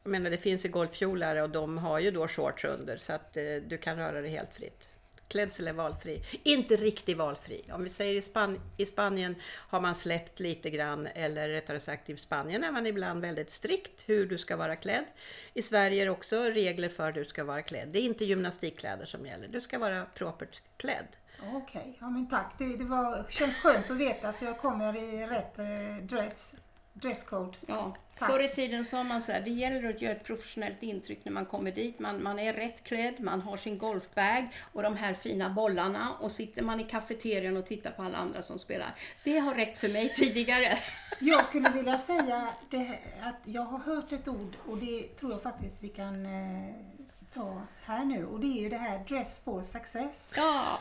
Jag 0.02 0.10
menar, 0.10 0.30
det 0.30 0.36
finns 0.36 0.64
ju 0.64 0.68
golfkjolar 0.68 1.36
och 1.36 1.50
de 1.50 1.78
har 1.78 1.98
ju 1.98 2.10
då 2.10 2.28
shorts 2.28 2.64
under 2.64 2.96
så 2.96 3.12
att 3.12 3.36
eh, 3.36 3.42
du 3.66 3.78
kan 3.78 3.96
röra 3.96 4.20
dig 4.20 4.30
helt 4.30 4.54
fritt. 4.54 4.88
Klädsel 5.28 5.68
är 5.68 5.72
valfri. 5.72 6.22
Inte 6.42 6.76
riktigt 6.76 7.16
valfri. 7.16 7.64
Om 7.72 7.82
vi 7.82 7.88
säger 7.88 8.14
i, 8.14 8.20
Span- 8.20 8.60
i 8.76 8.86
Spanien 8.86 9.34
har 9.44 9.80
man 9.80 9.94
släppt 9.94 10.40
lite 10.40 10.70
grann, 10.70 11.06
eller 11.14 11.48
rättare 11.48 11.80
sagt 11.80 12.10
i 12.10 12.16
Spanien 12.16 12.64
är 12.64 12.72
man 12.72 12.86
ibland 12.86 13.20
väldigt 13.20 13.50
strikt 13.50 14.08
hur 14.08 14.26
du 14.26 14.38
ska 14.38 14.56
vara 14.56 14.76
klädd. 14.76 15.04
I 15.54 15.62
Sverige 15.62 16.02
är 16.02 16.04
det 16.04 16.10
också 16.10 16.42
regler 16.42 16.88
för 16.88 17.12
hur 17.12 17.22
du 17.22 17.28
ska 17.28 17.44
vara 17.44 17.62
klädd. 17.62 17.88
Det 17.88 17.98
är 17.98 18.02
inte 18.02 18.24
gymnastikkläder 18.24 19.06
som 19.06 19.26
gäller. 19.26 19.48
Du 19.48 19.60
ska 19.60 19.78
vara 19.78 20.04
propert 20.04 20.62
klädd. 20.76 21.06
Okej, 21.52 21.96
ja 22.00 22.10
men 22.10 22.28
tack. 22.28 22.54
Det, 22.58 22.76
det 22.76 22.84
var, 22.84 23.26
känns 23.28 23.56
skönt 23.56 23.90
att 23.90 23.96
veta 23.96 24.32
så 24.32 24.44
jag 24.44 24.58
kommer 24.58 24.96
i 24.96 25.26
rätt 25.26 25.58
eh, 25.58 26.06
dress, 26.06 26.54
dresscode. 26.94 27.56
Ja, 27.66 27.96
Tack. 28.18 28.30
förr 28.30 28.40
i 28.42 28.48
tiden 28.48 28.84
sa 28.84 29.02
man 29.02 29.20
så 29.22 29.32
här, 29.32 29.40
det 29.40 29.50
gäller 29.50 29.88
att 29.88 30.02
göra 30.02 30.12
ett 30.12 30.24
professionellt 30.24 30.82
intryck 30.82 31.24
när 31.24 31.32
man 31.32 31.46
kommer 31.46 31.72
dit. 31.72 31.98
Man, 31.98 32.22
man 32.22 32.38
är 32.38 32.52
rätt 32.52 32.84
klädd, 32.84 33.20
man 33.20 33.40
har 33.40 33.56
sin 33.56 33.78
golfbag 33.78 34.48
och 34.72 34.82
de 34.82 34.96
här 34.96 35.14
fina 35.14 35.50
bollarna 35.50 36.16
och 36.20 36.32
sitter 36.32 36.62
man 36.62 36.80
i 36.80 36.84
kafeterian 36.84 37.56
och 37.56 37.66
tittar 37.66 37.90
på 37.90 38.02
alla 38.02 38.18
andra 38.18 38.42
som 38.42 38.58
spelar. 38.58 38.94
Det 39.24 39.38
har 39.38 39.54
räckt 39.54 39.78
för 39.78 39.88
mig 39.88 40.08
tidigare. 40.16 40.78
Jag 41.20 41.46
skulle 41.46 41.70
vilja 41.70 41.98
säga 41.98 42.48
det, 42.70 42.98
att 43.22 43.40
jag 43.44 43.62
har 43.62 43.78
hört 43.78 44.12
ett 44.12 44.28
ord 44.28 44.56
och 44.66 44.78
det 44.78 45.16
tror 45.16 45.32
jag 45.32 45.42
faktiskt 45.42 45.84
vi 45.84 45.88
kan 45.88 46.26
eh, 46.26 46.74
ta 47.30 47.62
här 47.84 48.04
nu 48.04 48.26
och 48.26 48.40
det 48.40 48.46
är 48.46 48.62
ju 48.62 48.68
det 48.68 48.78
här 48.78 48.98
dress 48.98 49.40
for 49.44 49.62
success. 49.62 50.32
Ja, 50.36 50.78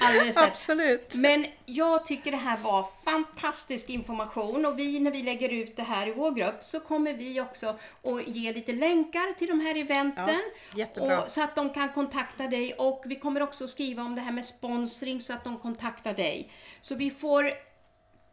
alldeles 0.00 0.36
rätt. 0.36 0.48
Absolut! 0.48 1.14
Men 1.14 1.46
jag 1.66 2.04
tycker 2.04 2.30
det 2.30 2.36
här 2.36 2.56
var 2.58 2.86
fantastisk 3.04 3.88
information 3.88 4.66
och 4.66 4.78
vi, 4.78 5.00
när 5.00 5.10
vi 5.10 5.22
lägger 5.22 5.48
ut 5.48 5.76
det 5.76 5.82
här 5.82 6.06
i 6.08 6.12
vår 6.12 6.30
grupp 6.30 6.64
så 6.64 6.80
kommer 6.80 7.14
vi 7.14 7.40
också 7.40 7.68
att 8.02 8.26
ge 8.26 8.52
lite 8.52 8.72
länkar 8.72 9.38
till 9.38 9.48
de 9.48 9.60
här 9.60 9.74
eventen. 9.76 10.42
Ja, 10.70 10.78
jättebra. 10.78 11.22
Och, 11.22 11.30
så 11.30 11.42
att 11.42 11.54
de 11.56 11.70
kan 11.70 11.88
kontakta 11.88 12.46
dig 12.46 12.74
och 12.74 13.02
vi 13.06 13.16
kommer 13.16 13.42
också 13.42 13.68
skriva 13.68 14.02
om 14.02 14.14
det 14.14 14.20
här 14.20 14.32
med 14.32 14.44
sponsring 14.44 15.20
så 15.20 15.32
att 15.32 15.44
de 15.44 15.58
kontaktar 15.58 16.14
dig. 16.14 16.52
Så 16.80 16.94
vi 16.94 17.10
får 17.10 17.50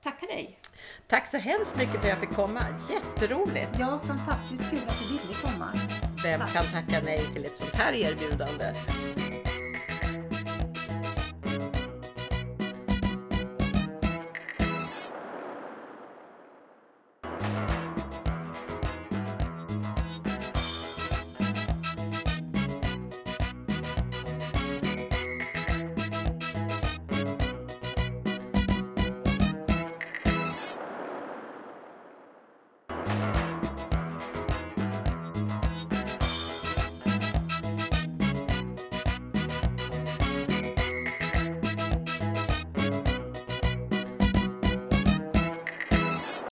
tacka 0.04 0.26
dig. 0.26 0.60
Tack 1.08 1.32
så 1.32 1.38
hemskt 1.38 1.78
mycket 1.78 1.92
för 1.92 2.00
att 2.00 2.08
jag 2.08 2.20
fick 2.20 2.34
komma. 2.34 2.62
Jätteroligt! 2.90 3.70
Ja, 3.80 4.00
fantastiskt 4.08 4.70
kul 4.70 4.80
att 4.88 5.00
du 5.00 5.18
ville 5.18 5.40
komma. 5.42 5.72
Vem 6.24 6.40
kan 6.40 6.66
tacka 6.66 7.02
nej 7.06 7.26
till 7.34 7.46
ett 7.46 7.58
sånt 7.58 7.76
här 7.76 7.94
erbjudande? 7.94 8.74